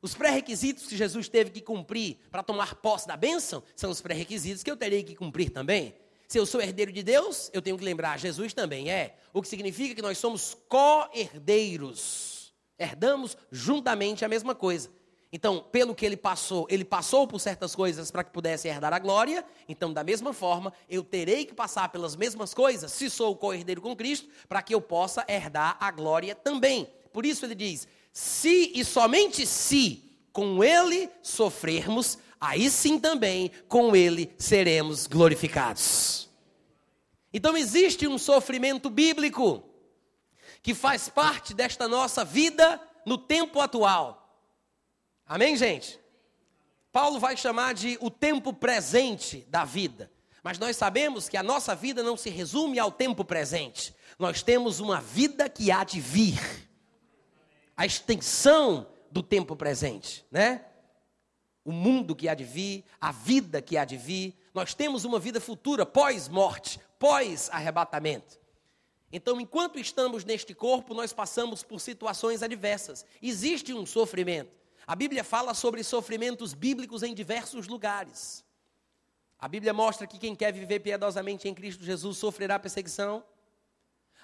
[0.00, 4.62] Os pré-requisitos que Jesus teve que cumprir para tomar posse da bênção são os pré-requisitos
[4.62, 5.94] que eu terei que cumprir também.
[6.28, 9.16] Se eu sou herdeiro de Deus, eu tenho que lembrar, Jesus também é.
[9.32, 12.52] O que significa que nós somos co-herdeiros.
[12.78, 14.90] Herdamos juntamente a mesma coisa.
[15.32, 18.98] Então, pelo que ele passou, ele passou por certas coisas para que pudesse herdar a
[18.98, 19.42] glória.
[19.66, 23.96] Então, da mesma forma, eu terei que passar pelas mesmas coisas, se sou co-herdeiro com
[23.96, 26.90] Cristo, para que eu possa herdar a glória também.
[27.10, 33.94] Por isso ele diz: se e somente se com ele sofrermos, aí sim também com
[33.94, 36.28] ele seremos glorificados.
[37.32, 39.62] Então existe um sofrimento bíblico
[40.62, 44.46] que faz parte desta nossa vida no tempo atual.
[45.26, 46.00] Amém, gente?
[46.90, 50.10] Paulo vai chamar de o tempo presente da vida.
[50.42, 53.94] Mas nós sabemos que a nossa vida não se resume ao tempo presente.
[54.18, 56.40] Nós temos uma vida que há de vir.
[57.76, 60.64] A extensão do tempo presente, né?
[61.68, 64.34] O mundo que há de vir, a vida que há de vir.
[64.54, 68.40] Nós temos uma vida futura pós-morte, pós-arrebatamento.
[69.12, 73.04] Então, enquanto estamos neste corpo, nós passamos por situações adversas.
[73.20, 74.56] Existe um sofrimento.
[74.86, 78.42] A Bíblia fala sobre sofrimentos bíblicos em diversos lugares.
[79.38, 83.22] A Bíblia mostra que quem quer viver piedosamente em Cristo Jesus sofrerá perseguição.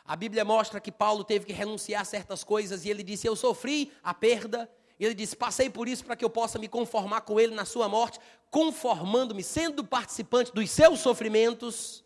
[0.02, 3.36] A Bíblia mostra que Paulo teve que renunciar a certas coisas e ele disse: Eu
[3.36, 4.66] sofri a perda,
[4.98, 7.64] e ele disse: Passei por isso para que eu possa me conformar com ele na
[7.64, 8.18] sua morte,
[8.50, 12.04] conformando-me, sendo participante dos seus sofrimentos.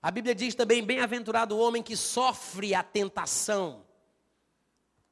[0.00, 3.84] A Bíblia diz também: Bem-aventurado o homem que sofre a tentação,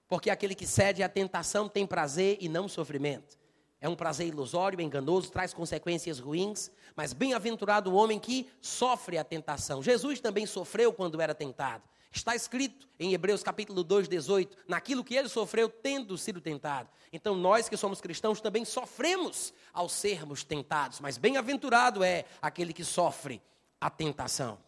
[0.08, 3.38] porque aquele que cede à tentação tem prazer e não sofrimento.
[3.82, 9.24] É um prazer ilusório, enganoso, traz consequências ruins, mas bem-aventurado o homem que sofre a
[9.24, 9.82] tentação.
[9.82, 11.82] Jesus também sofreu quando era tentado.
[12.12, 16.88] Está escrito em Hebreus capítulo 2, 18, naquilo que ele sofreu tendo sido tentado.
[17.12, 22.84] Então nós que somos cristãos também sofremos ao sermos tentados, mas bem-aventurado é aquele que
[22.84, 23.40] sofre
[23.80, 24.58] a tentação.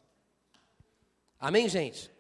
[1.38, 2.12] Amém, gente?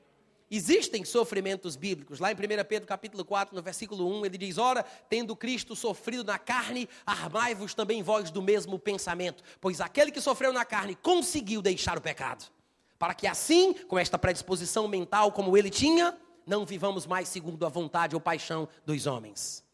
[0.50, 2.18] Existem sofrimentos bíblicos.
[2.18, 6.24] Lá em 1 Pedro capítulo 4, no versículo 1, ele diz: Ora, tendo Cristo sofrido
[6.24, 11.62] na carne, armai-vos também vós do mesmo pensamento, pois aquele que sofreu na carne conseguiu
[11.62, 12.50] deixar o pecado
[13.02, 17.68] para que assim, com esta predisposição mental como ele tinha, não vivamos mais segundo a
[17.68, 19.64] vontade ou paixão dos homens.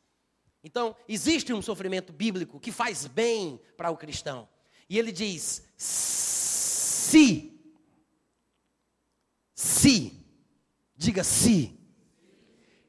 [0.65, 4.49] Então, existe um sofrimento bíblico que faz bem para o cristão.
[4.89, 7.53] E ele diz: se,
[9.55, 10.27] se,
[10.97, 11.79] diga se,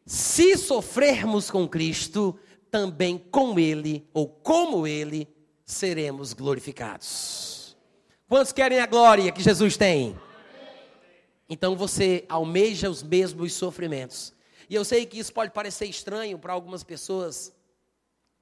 [0.05, 2.39] se sofrermos com Cristo,
[2.71, 5.27] também com Ele, ou como Ele,
[5.65, 7.75] seremos glorificados.
[8.25, 10.17] Quantos querem a glória que Jesus tem?
[11.49, 14.33] Então você almeja os mesmos sofrimentos.
[14.69, 17.51] E eu sei que isso pode parecer estranho para algumas pessoas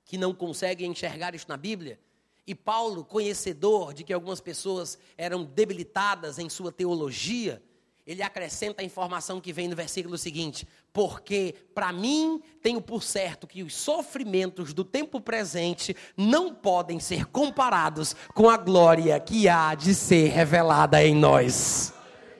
[0.04, 2.00] que não conseguem enxergar isso na Bíblia.
[2.46, 7.62] E Paulo, conhecedor de que algumas pessoas eram debilitadas em sua teologia,
[8.06, 13.46] ele acrescenta a informação que vem no versículo seguinte: Porque para mim tenho por certo
[13.46, 19.76] que os sofrimentos do tempo presente não podem ser comparados com a glória que há
[19.76, 21.97] de ser revelada em nós.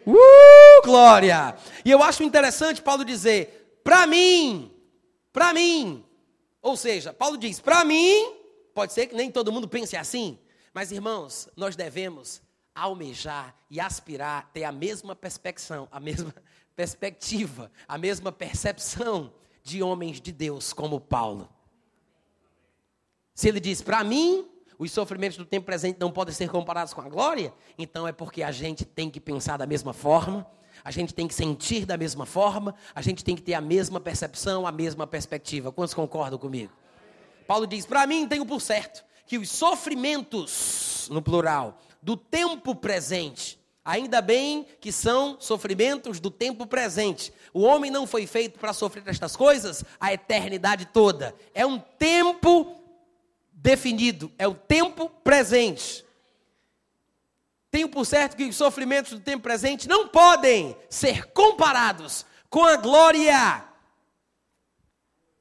[0.08, 1.58] Uh, glória!
[1.84, 4.72] E eu acho interessante Paulo dizer: para mim,
[5.34, 6.06] para mim.
[6.62, 8.34] Ou seja, Paulo diz: para mim,
[8.74, 10.40] pode ser que nem todo mundo pense assim,
[10.74, 12.42] mas irmãos, nós devemos
[12.74, 16.34] almejar e aspirar ter a mesma perspecção, a mesma
[16.74, 21.50] perspectiva, a mesma percepção de homens de Deus como Paulo.
[23.34, 24.48] Se ele diz, para mim,
[24.80, 28.44] os sofrimentos do tempo presente não podem ser comparados com a glória, então é porque
[28.44, 30.46] a gente tem que pensar da mesma forma,
[30.84, 34.00] a gente tem que sentir da mesma forma, a gente tem que ter a mesma
[34.00, 35.72] percepção, a mesma perspectiva.
[35.72, 36.72] Quantos concordam comigo?
[37.48, 43.58] Paulo diz: para mim tenho por certo que os sofrimentos, no plural, do tempo presente.
[43.84, 47.32] Ainda bem que são sofrimentos do tempo presente.
[47.54, 51.34] O homem não foi feito para sofrer estas coisas a eternidade toda.
[51.54, 52.76] É um tempo
[53.58, 56.06] definido, é o tempo presente.
[57.70, 62.78] Tenho por certo que os sofrimentos do tempo presente não podem ser comparados com a
[62.78, 63.66] glória.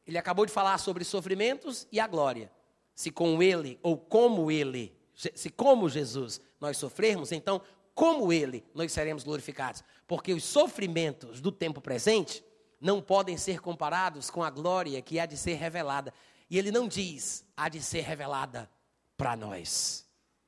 [0.06, 2.50] Ele acabou de falar sobre sofrimentos e a glória.
[2.94, 7.62] Se com ele ou como ele se como Jesus nós sofrermos, então
[7.94, 9.82] como ele nós seremos glorificados.
[10.06, 12.44] Porque os sofrimentos do tempo presente
[12.80, 16.12] não podem ser comparados com a glória que há de ser revelada.
[16.49, 18.70] E ele não diz há de ser revelada
[19.16, 20.07] para nós.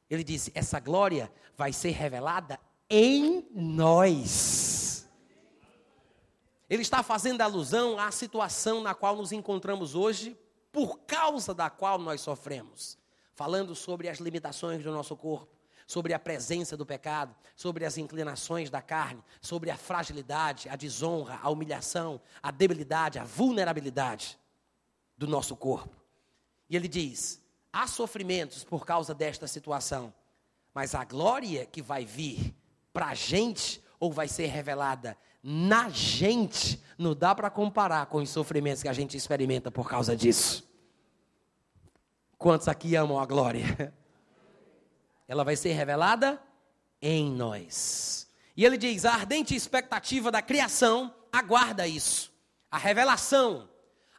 [0.09, 5.09] Ele disse: essa glória vai ser revelada em nós.
[6.71, 10.39] Ele está fazendo alusão à situação na qual nos encontramos hoje,
[10.71, 12.99] por causa da qual nós sofremos
[13.39, 18.69] falando sobre as limitações do nosso corpo, sobre a presença do pecado, sobre as inclinações
[18.69, 24.37] da carne, sobre a fragilidade, a desonra, a humilhação, a debilidade, a vulnerabilidade
[25.19, 25.95] do nosso corpo.
[26.71, 27.43] E ele diz:
[27.73, 30.15] há sofrimentos por causa desta situação,
[30.73, 32.55] mas a glória que vai vir
[32.93, 38.31] para a gente ou vai ser revelada na gente, não dá para comparar com os
[38.31, 40.69] sofrimentos que a gente experimenta por causa disso.
[42.37, 43.93] Quantos aqui amam a glória?
[45.27, 46.41] Ela vai ser revelada
[47.01, 48.29] em nós.
[48.57, 52.33] E ele diz: a ardente expectativa da criação aguarda isso.
[52.71, 53.69] A revelação,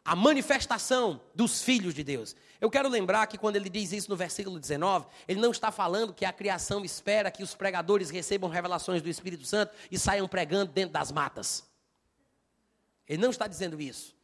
[0.04, 2.34] a manifestação dos filhos de Deus.
[2.60, 6.12] Eu quero lembrar que quando ele diz isso no versículo 19, ele não está falando
[6.12, 10.72] que a criação espera que os pregadores recebam revelações do Espírito Santo e saiam pregando
[10.72, 11.64] dentro das matas.
[13.08, 14.14] Ele não está dizendo isso.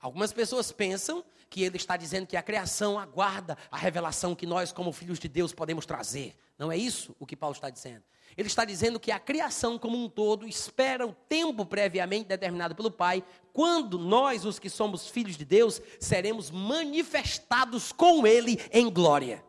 [0.00, 4.72] Algumas pessoas pensam que ele está dizendo que a criação aguarda a revelação que nós,
[4.72, 6.34] como filhos de Deus, podemos trazer.
[6.58, 8.02] Não é isso o que Paulo está dizendo.
[8.36, 12.90] Ele está dizendo que a criação como um todo espera o tempo previamente determinado pelo
[12.90, 13.22] Pai,
[13.52, 19.44] quando nós, os que somos filhos de Deus, seremos manifestados com Ele em glória.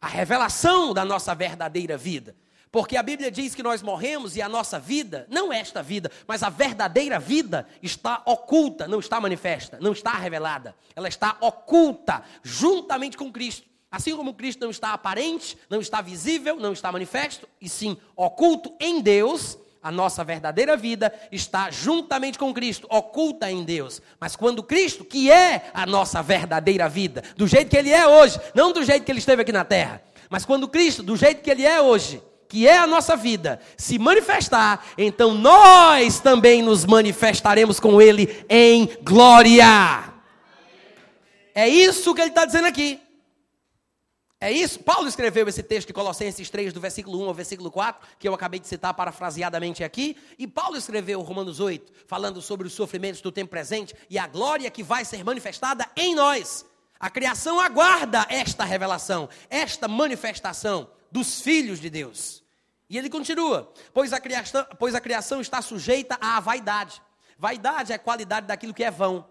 [0.00, 2.36] A revelação da nossa verdadeira vida.
[2.70, 6.42] Porque a Bíblia diz que nós morremos e a nossa vida, não esta vida, mas
[6.42, 10.74] a verdadeira vida está oculta, não está manifesta, não está revelada.
[10.94, 13.66] Ela está oculta juntamente com Cristo.
[13.96, 18.74] Assim como Cristo não está aparente, não está visível, não está manifesto, e sim oculto
[18.78, 24.02] em Deus, a nossa verdadeira vida está juntamente com Cristo, oculta em Deus.
[24.20, 28.38] Mas quando Cristo, que é a nossa verdadeira vida, do jeito que Ele é hoje,
[28.54, 31.50] não do jeito que Ele esteve aqui na terra, mas quando Cristo, do jeito que
[31.50, 37.80] Ele é hoje, que é a nossa vida, se manifestar, então nós também nos manifestaremos
[37.80, 40.12] com Ele em glória.
[41.54, 43.00] É isso que ele está dizendo aqui.
[44.46, 44.78] É isso.
[44.78, 48.32] Paulo escreveu esse texto de Colossenses 3, do versículo 1 ao versículo 4, que eu
[48.32, 50.16] acabei de citar parafraseadamente aqui.
[50.38, 54.70] E Paulo escreveu Romanos 8, falando sobre os sofrimentos do tempo presente e a glória
[54.70, 56.64] que vai ser manifestada em nós.
[57.00, 62.44] A criação aguarda esta revelação, esta manifestação dos filhos de Deus.
[62.88, 67.02] E ele continua: pois a, criação, pois a criação está sujeita à vaidade.
[67.36, 69.28] Vaidade é a qualidade daquilo que é vão,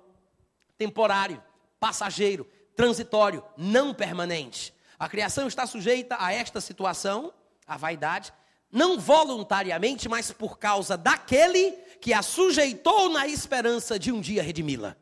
[0.78, 1.41] temporário,
[1.80, 2.45] passageiro,
[2.76, 4.75] transitório, não permanente.
[4.98, 7.34] A criação está sujeita a esta situação,
[7.68, 8.34] a vaidade,
[8.72, 11.72] não voluntariamente, mas por causa daquele
[12.02, 14.96] que a sujeitou na esperança de um dia redimi-la.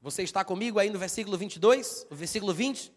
[0.00, 2.92] Você está comigo aí no versículo 22, no versículo 20?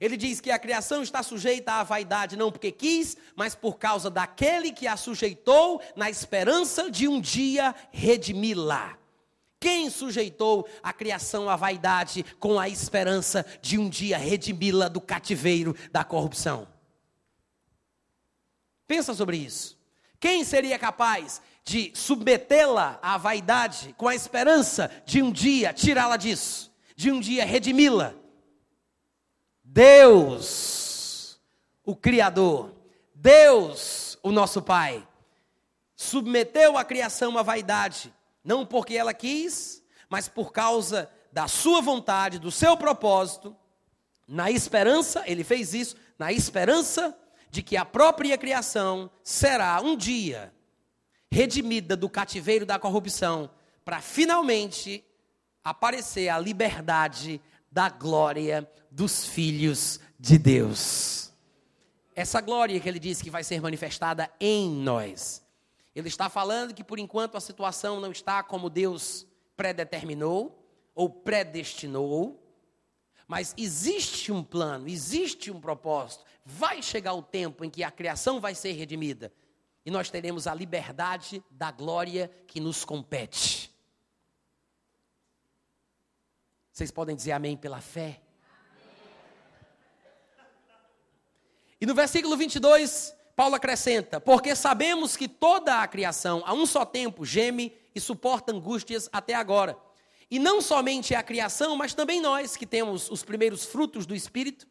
[0.00, 4.08] Ele diz que a criação está sujeita à vaidade não porque quis, mas por causa
[4.08, 8.97] daquele que a sujeitou na esperança de um dia redimi-la.
[9.60, 15.74] Quem sujeitou a criação à vaidade com a esperança de um dia redimi-la do cativeiro
[15.90, 16.68] da corrupção?
[18.86, 19.76] Pensa sobre isso.
[20.20, 26.72] Quem seria capaz de submetê-la à vaidade com a esperança de um dia tirá-la disso,
[26.96, 28.14] de um dia redimi-la?
[29.62, 31.38] Deus,
[31.84, 32.74] o Criador,
[33.14, 35.06] Deus, o nosso Pai,
[35.94, 38.12] submeteu a criação à vaidade,
[38.48, 43.54] não porque ela quis, mas por causa da sua vontade, do seu propósito,
[44.26, 47.14] na esperança, ele fez isso, na esperança
[47.50, 50.50] de que a própria criação será um dia
[51.30, 53.50] redimida do cativeiro da corrupção,
[53.84, 55.04] para finalmente
[55.62, 61.34] aparecer a liberdade da glória dos filhos de Deus.
[62.14, 65.46] Essa glória que ele diz que vai ser manifestada em nós.
[65.98, 69.26] Ele está falando que por enquanto a situação não está como Deus
[69.56, 72.40] predeterminou ou predestinou,
[73.26, 76.24] mas existe um plano, existe um propósito.
[76.44, 79.32] Vai chegar o tempo em que a criação vai ser redimida
[79.84, 83.74] e nós teremos a liberdade da glória que nos compete.
[86.70, 88.22] Vocês podem dizer amém pela fé?
[91.80, 96.84] E no versículo 22, Paulo acrescenta: Porque sabemos que toda a criação, a um só
[96.84, 99.78] tempo, geme e suporta angústias até agora.
[100.28, 104.66] E não somente a criação, mas também nós que temos os primeiros frutos do Espírito,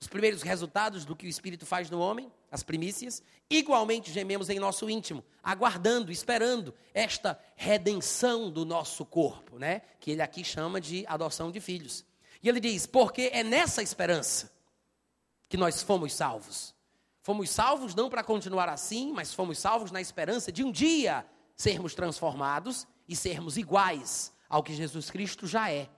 [0.00, 4.58] os primeiros resultados do que o Espírito faz no homem, as primícias, igualmente gememos em
[4.58, 9.82] nosso íntimo, aguardando, esperando esta redenção do nosso corpo, né?
[10.00, 12.02] Que ele aqui chama de adoção de filhos.
[12.42, 14.50] E ele diz: porque é nessa esperança
[15.50, 16.75] que nós fomos salvos.
[17.26, 21.92] Fomos salvos não para continuar assim, mas fomos salvos na esperança de um dia sermos
[21.92, 25.88] transformados e sermos iguais ao que Jesus Cristo já é.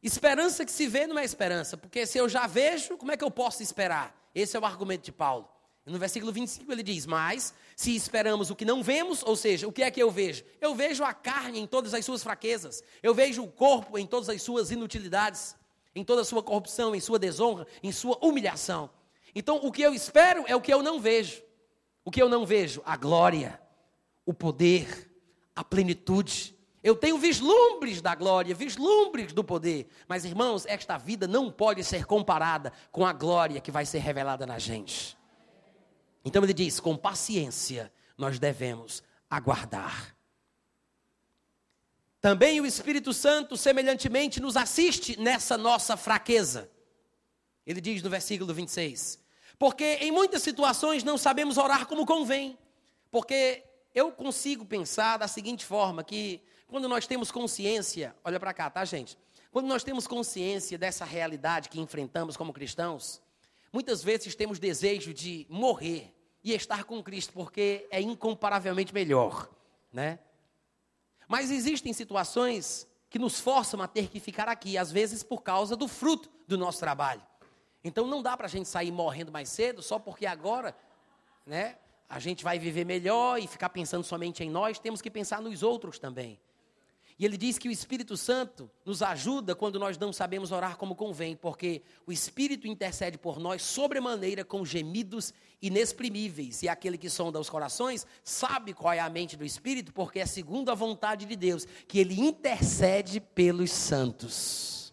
[0.00, 3.24] Esperança que se vê não é esperança, porque se eu já vejo, como é que
[3.24, 4.16] eu posso esperar?
[4.32, 5.48] Esse é o argumento de Paulo.
[5.84, 9.72] No versículo 25 ele diz: Mas se esperamos o que não vemos, ou seja, o
[9.72, 10.44] que é que eu vejo?
[10.60, 14.28] Eu vejo a carne em todas as suas fraquezas, eu vejo o corpo em todas
[14.28, 15.56] as suas inutilidades,
[15.92, 18.88] em toda a sua corrupção, em sua desonra, em sua humilhação.
[19.34, 21.42] Então o que eu espero é o que eu não vejo.
[22.04, 22.82] O que eu não vejo?
[22.84, 23.60] A glória,
[24.24, 25.10] o poder,
[25.56, 26.54] a plenitude,
[26.84, 29.88] eu tenho vislumbres da glória, vislumbres do poder.
[30.06, 34.44] Mas, irmãos, esta vida não pode ser comparada com a glória que vai ser revelada
[34.44, 35.16] na gente.
[36.22, 40.14] Então ele diz: com paciência nós devemos aguardar.
[42.20, 46.70] Também o Espírito Santo, semelhantemente, nos assiste nessa nossa fraqueza.
[47.66, 49.23] Ele diz no versículo 26:
[49.58, 52.58] Porque em muitas situações não sabemos orar como convém.
[53.10, 53.62] Porque
[53.94, 58.84] eu consigo pensar da seguinte forma: que quando nós temos consciência, olha para cá, tá,
[58.84, 59.16] gente?
[59.50, 63.22] Quando nós temos consciência dessa realidade que enfrentamos como cristãos,
[63.72, 69.48] muitas vezes temos desejo de morrer e estar com Cristo, porque é incomparavelmente melhor,
[69.92, 70.18] né?
[71.28, 75.76] Mas existem situações que nos forçam a ter que ficar aqui, às vezes por causa
[75.76, 77.22] do fruto do nosso trabalho.
[77.84, 80.74] Então não dá para a gente sair morrendo mais cedo só porque agora,
[81.46, 81.76] né?
[82.08, 85.62] A gente vai viver melhor e ficar pensando somente em nós, temos que pensar nos
[85.62, 86.38] outros também.
[87.16, 90.96] E ele diz que o Espírito Santo nos ajuda quando nós não sabemos orar como
[90.96, 95.32] convém, porque o Espírito intercede por nós sobremaneira com gemidos
[95.62, 96.64] inexprimíveis.
[96.64, 100.26] E aquele que sonda os corações sabe qual é a mente do Espírito, porque é
[100.26, 104.83] segundo a vontade de Deus que ele intercede pelos santos.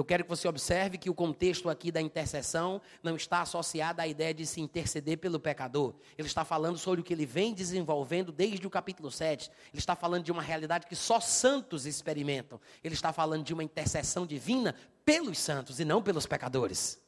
[0.00, 4.08] Eu quero que você observe que o contexto aqui da intercessão não está associado à
[4.08, 5.92] ideia de se interceder pelo pecador.
[6.16, 9.50] Ele está falando sobre o que ele vem desenvolvendo desde o capítulo 7.
[9.50, 12.58] Ele está falando de uma realidade que só santos experimentam.
[12.82, 14.74] Ele está falando de uma intercessão divina
[15.04, 16.98] pelos santos e não pelos pecadores.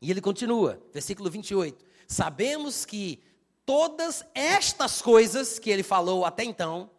[0.00, 1.84] E ele continua, versículo 28.
[2.06, 3.22] Sabemos que
[3.66, 6.90] todas estas coisas que ele falou até então,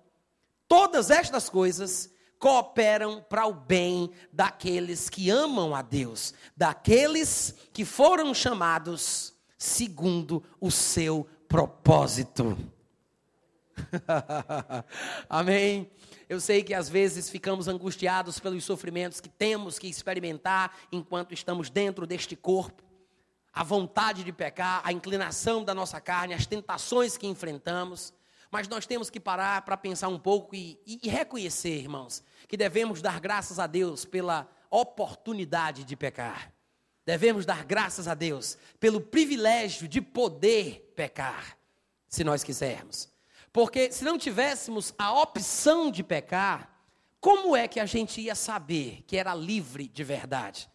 [0.68, 8.34] todas estas coisas cooperam para o bem daqueles que amam a Deus, daqueles que foram
[8.34, 12.58] chamados segundo o seu propósito.
[15.30, 15.92] Amém.
[16.30, 21.70] Eu sei que às vezes ficamos angustiados pelos sofrimentos que temos que experimentar enquanto estamos
[21.70, 22.84] dentro deste corpo.
[23.52, 28.14] A vontade de pecar, a inclinação da nossa carne, as tentações que enfrentamos.
[28.52, 32.58] Mas nós temos que parar para pensar um pouco e, e, e reconhecer, irmãos, que
[32.58, 36.52] devemos dar graças a Deus pela oportunidade de pecar.
[37.06, 41.56] Devemos dar graças a Deus pelo privilégio de poder pecar,
[42.08, 43.08] se nós quisermos.
[43.54, 46.76] Porque se não tivéssemos a opção de pecar,
[47.22, 50.68] como é que a gente ia saber que era livre de verdade?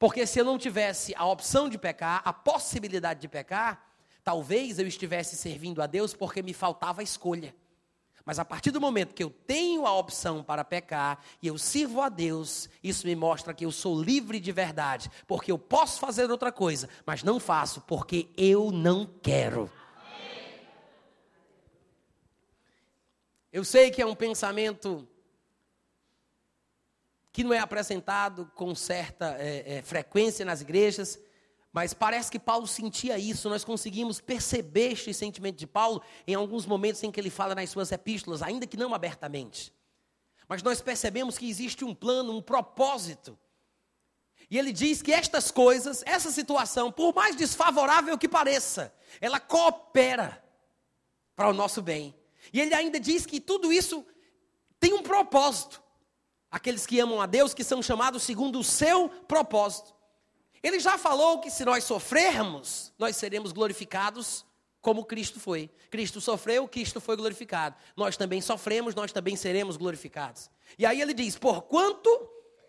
[0.00, 3.88] Porque se eu não tivesse a opção de pecar, a possibilidade de pecar,
[4.24, 7.54] talvez eu estivesse servindo a Deus porque me faltava escolha.
[8.30, 12.00] Mas a partir do momento que eu tenho a opção para pecar e eu sirvo
[12.00, 16.30] a Deus, isso me mostra que eu sou livre de verdade, porque eu posso fazer
[16.30, 19.68] outra coisa, mas não faço porque eu não quero.
[23.52, 25.08] Eu sei que é um pensamento
[27.32, 31.18] que não é apresentado com certa é, é, frequência nas igrejas,
[31.72, 36.66] mas parece que Paulo sentia isso, nós conseguimos perceber este sentimento de Paulo em alguns
[36.66, 39.72] momentos em que ele fala nas suas epístolas, ainda que não abertamente.
[40.48, 43.38] Mas nós percebemos que existe um plano, um propósito.
[44.50, 50.42] E ele diz que estas coisas, essa situação, por mais desfavorável que pareça, ela coopera
[51.36, 52.12] para o nosso bem.
[52.52, 54.04] E ele ainda diz que tudo isso
[54.80, 55.80] tem um propósito.
[56.50, 59.94] Aqueles que amam a Deus, que são chamados segundo o seu propósito.
[60.62, 64.44] Ele já falou que se nós sofrermos, nós seremos glorificados
[64.80, 65.70] como Cristo foi.
[65.90, 67.76] Cristo sofreu, Cristo foi glorificado.
[67.96, 70.50] Nós também sofremos, nós também seremos glorificados.
[70.78, 72.08] E aí ele diz: Porquanto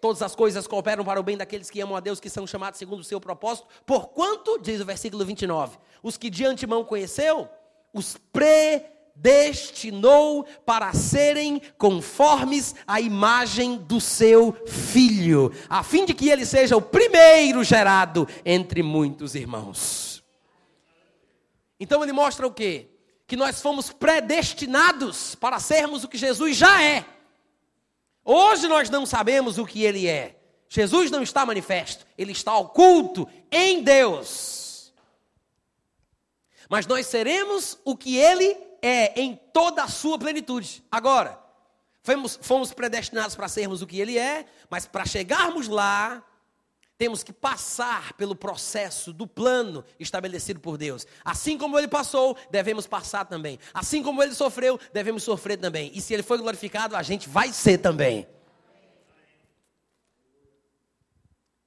[0.02, 2.80] todas as coisas cooperam para o bem daqueles que amam a Deus, que são chamados
[2.80, 7.48] segundo o seu propósito, porquanto, diz o versículo 29, os que de antemão conheceu,
[7.94, 8.84] os pre
[9.22, 16.76] destinou para serem conformes à imagem do seu filho, a fim de que ele seja
[16.76, 20.24] o primeiro gerado entre muitos irmãos.
[21.80, 22.88] Então ele mostra o quê?
[23.28, 27.05] Que nós fomos predestinados para sermos o que Jesus já é.
[28.26, 30.36] Hoje nós não sabemos o que ele é.
[30.67, 34.93] Jesus não está manifesto, ele está oculto em Deus.
[36.69, 40.84] Mas nós seremos o que ele é em toda a sua plenitude.
[40.91, 41.39] Agora,
[42.03, 46.23] fomos, fomos predestinados para sermos o que Ele é, mas para chegarmos lá,
[47.01, 51.07] temos que passar pelo processo do plano estabelecido por Deus.
[51.25, 53.57] Assim como ele passou, devemos passar também.
[53.73, 55.91] Assim como ele sofreu, devemos sofrer também.
[55.95, 58.27] E se ele foi glorificado, a gente vai ser também.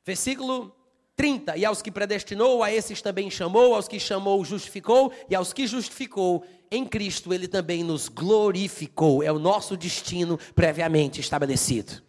[0.05, 0.73] Versículo
[1.17, 1.57] 30.
[1.57, 5.67] E aos que predestinou, a esses também chamou, aos que chamou, justificou, e aos que
[5.67, 9.23] justificou, em Cristo ele também nos glorificou.
[9.23, 12.03] É o nosso destino previamente estabelecido.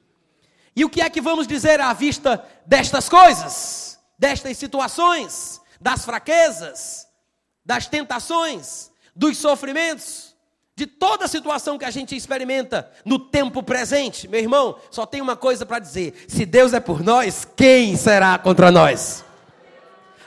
[0.76, 7.08] E o que é que vamos dizer à vista destas coisas, destas situações, das fraquezas,
[7.66, 10.36] das tentações, dos sofrimentos,
[10.76, 14.28] de toda a situação que a gente experimenta no tempo presente?
[14.28, 18.38] Meu irmão, só tem uma coisa para dizer: se Deus é por nós, quem será
[18.38, 19.24] contra nós?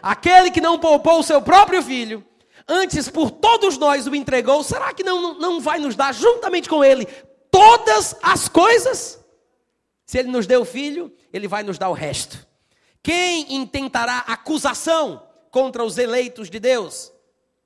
[0.00, 2.24] Aquele que não poupou o seu próprio filho,
[2.68, 6.84] antes por todos nós o entregou, será que não, não vai nos dar juntamente com
[6.84, 7.06] ele
[7.50, 9.18] todas as coisas?
[10.04, 12.46] Se ele nos deu o filho, ele vai nos dar o resto.
[13.02, 17.12] Quem intentará acusação contra os eleitos de Deus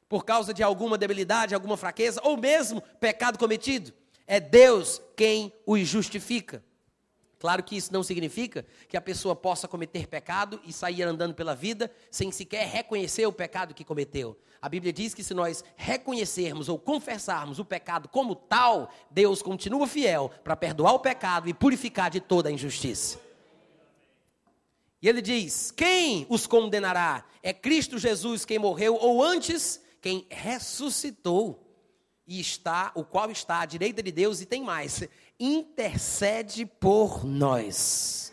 [0.08, 3.92] por causa de alguma debilidade, alguma fraqueza ou mesmo pecado cometido?
[4.26, 6.62] É Deus quem os justifica.
[7.42, 11.56] Claro que isso não significa que a pessoa possa cometer pecado e sair andando pela
[11.56, 14.38] vida sem sequer reconhecer o pecado que cometeu.
[14.60, 19.88] A Bíblia diz que se nós reconhecermos ou confessarmos o pecado como tal, Deus continua
[19.88, 23.18] fiel para perdoar o pecado e purificar de toda a injustiça.
[25.02, 27.24] E ele diz: Quem os condenará?
[27.42, 31.60] É Cristo Jesus quem morreu, ou antes, quem ressuscitou
[32.24, 35.02] e está, o qual está à direita de Deus e tem mais,
[35.38, 38.32] intercede por nós.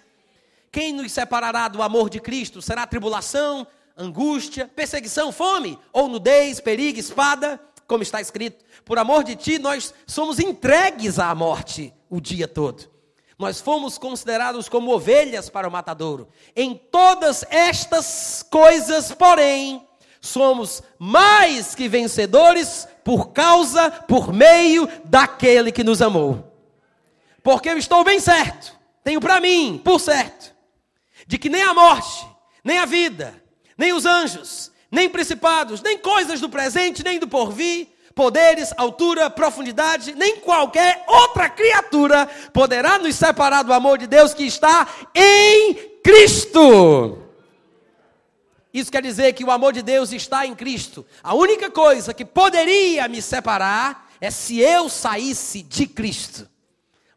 [0.71, 2.61] Quem nos separará do amor de Cristo?
[2.61, 3.65] Será tribulação,
[3.97, 8.63] angústia, perseguição, fome, ou nudez, perigo, espada, como está escrito.
[8.85, 12.89] Por amor de ti, nós somos entregues à morte o dia todo.
[13.37, 16.27] Nós fomos considerados como ovelhas para o matadouro.
[16.55, 19.87] Em todas estas coisas, porém,
[20.21, 26.48] somos mais que vencedores por causa, por meio daquele que nos amou.
[27.43, 30.53] Porque eu estou bem certo, tenho para mim, por certo,
[31.25, 32.25] de que nem a morte,
[32.63, 33.41] nem a vida,
[33.77, 40.13] nem os anjos, nem principados, nem coisas do presente, nem do porvir, poderes, altura, profundidade,
[40.15, 47.23] nem qualquer outra criatura poderá nos separar do amor de Deus que está em Cristo.
[48.73, 51.05] Isso quer dizer que o amor de Deus está em Cristo.
[51.23, 56.47] A única coisa que poderia me separar é se eu saísse de Cristo.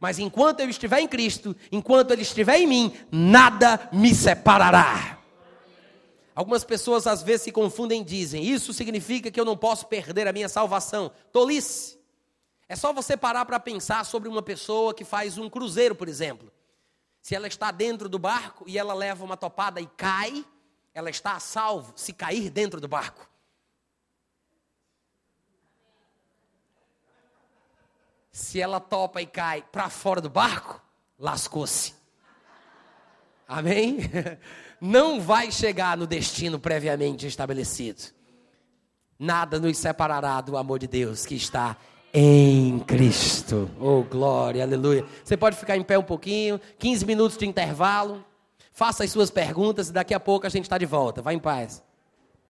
[0.03, 5.21] Mas enquanto eu estiver em Cristo, enquanto Ele estiver em mim, nada me separará.
[6.35, 10.27] Algumas pessoas às vezes se confundem e dizem: Isso significa que eu não posso perder
[10.27, 11.13] a minha salvação.
[11.31, 12.01] Tolice.
[12.69, 16.51] É só você parar para pensar sobre uma pessoa que faz um cruzeiro, por exemplo.
[17.21, 20.45] Se ela está dentro do barco e ela leva uma topada e cai,
[20.93, 23.31] ela está a salvo se cair dentro do barco.
[28.33, 30.81] Se ela topa e cai para fora do barco,
[31.19, 31.93] lascou-se.
[33.47, 33.99] Amém?
[34.81, 38.03] Não vai chegar no destino previamente estabelecido.
[39.19, 41.77] Nada nos separará do amor de Deus que está
[42.13, 43.71] em Cristo.
[43.79, 45.05] Oh, glória, aleluia.
[45.23, 48.25] Você pode ficar em pé um pouquinho, 15 minutos de intervalo.
[48.73, 51.21] Faça as suas perguntas e daqui a pouco a gente está de volta.
[51.21, 51.83] Vá em paz.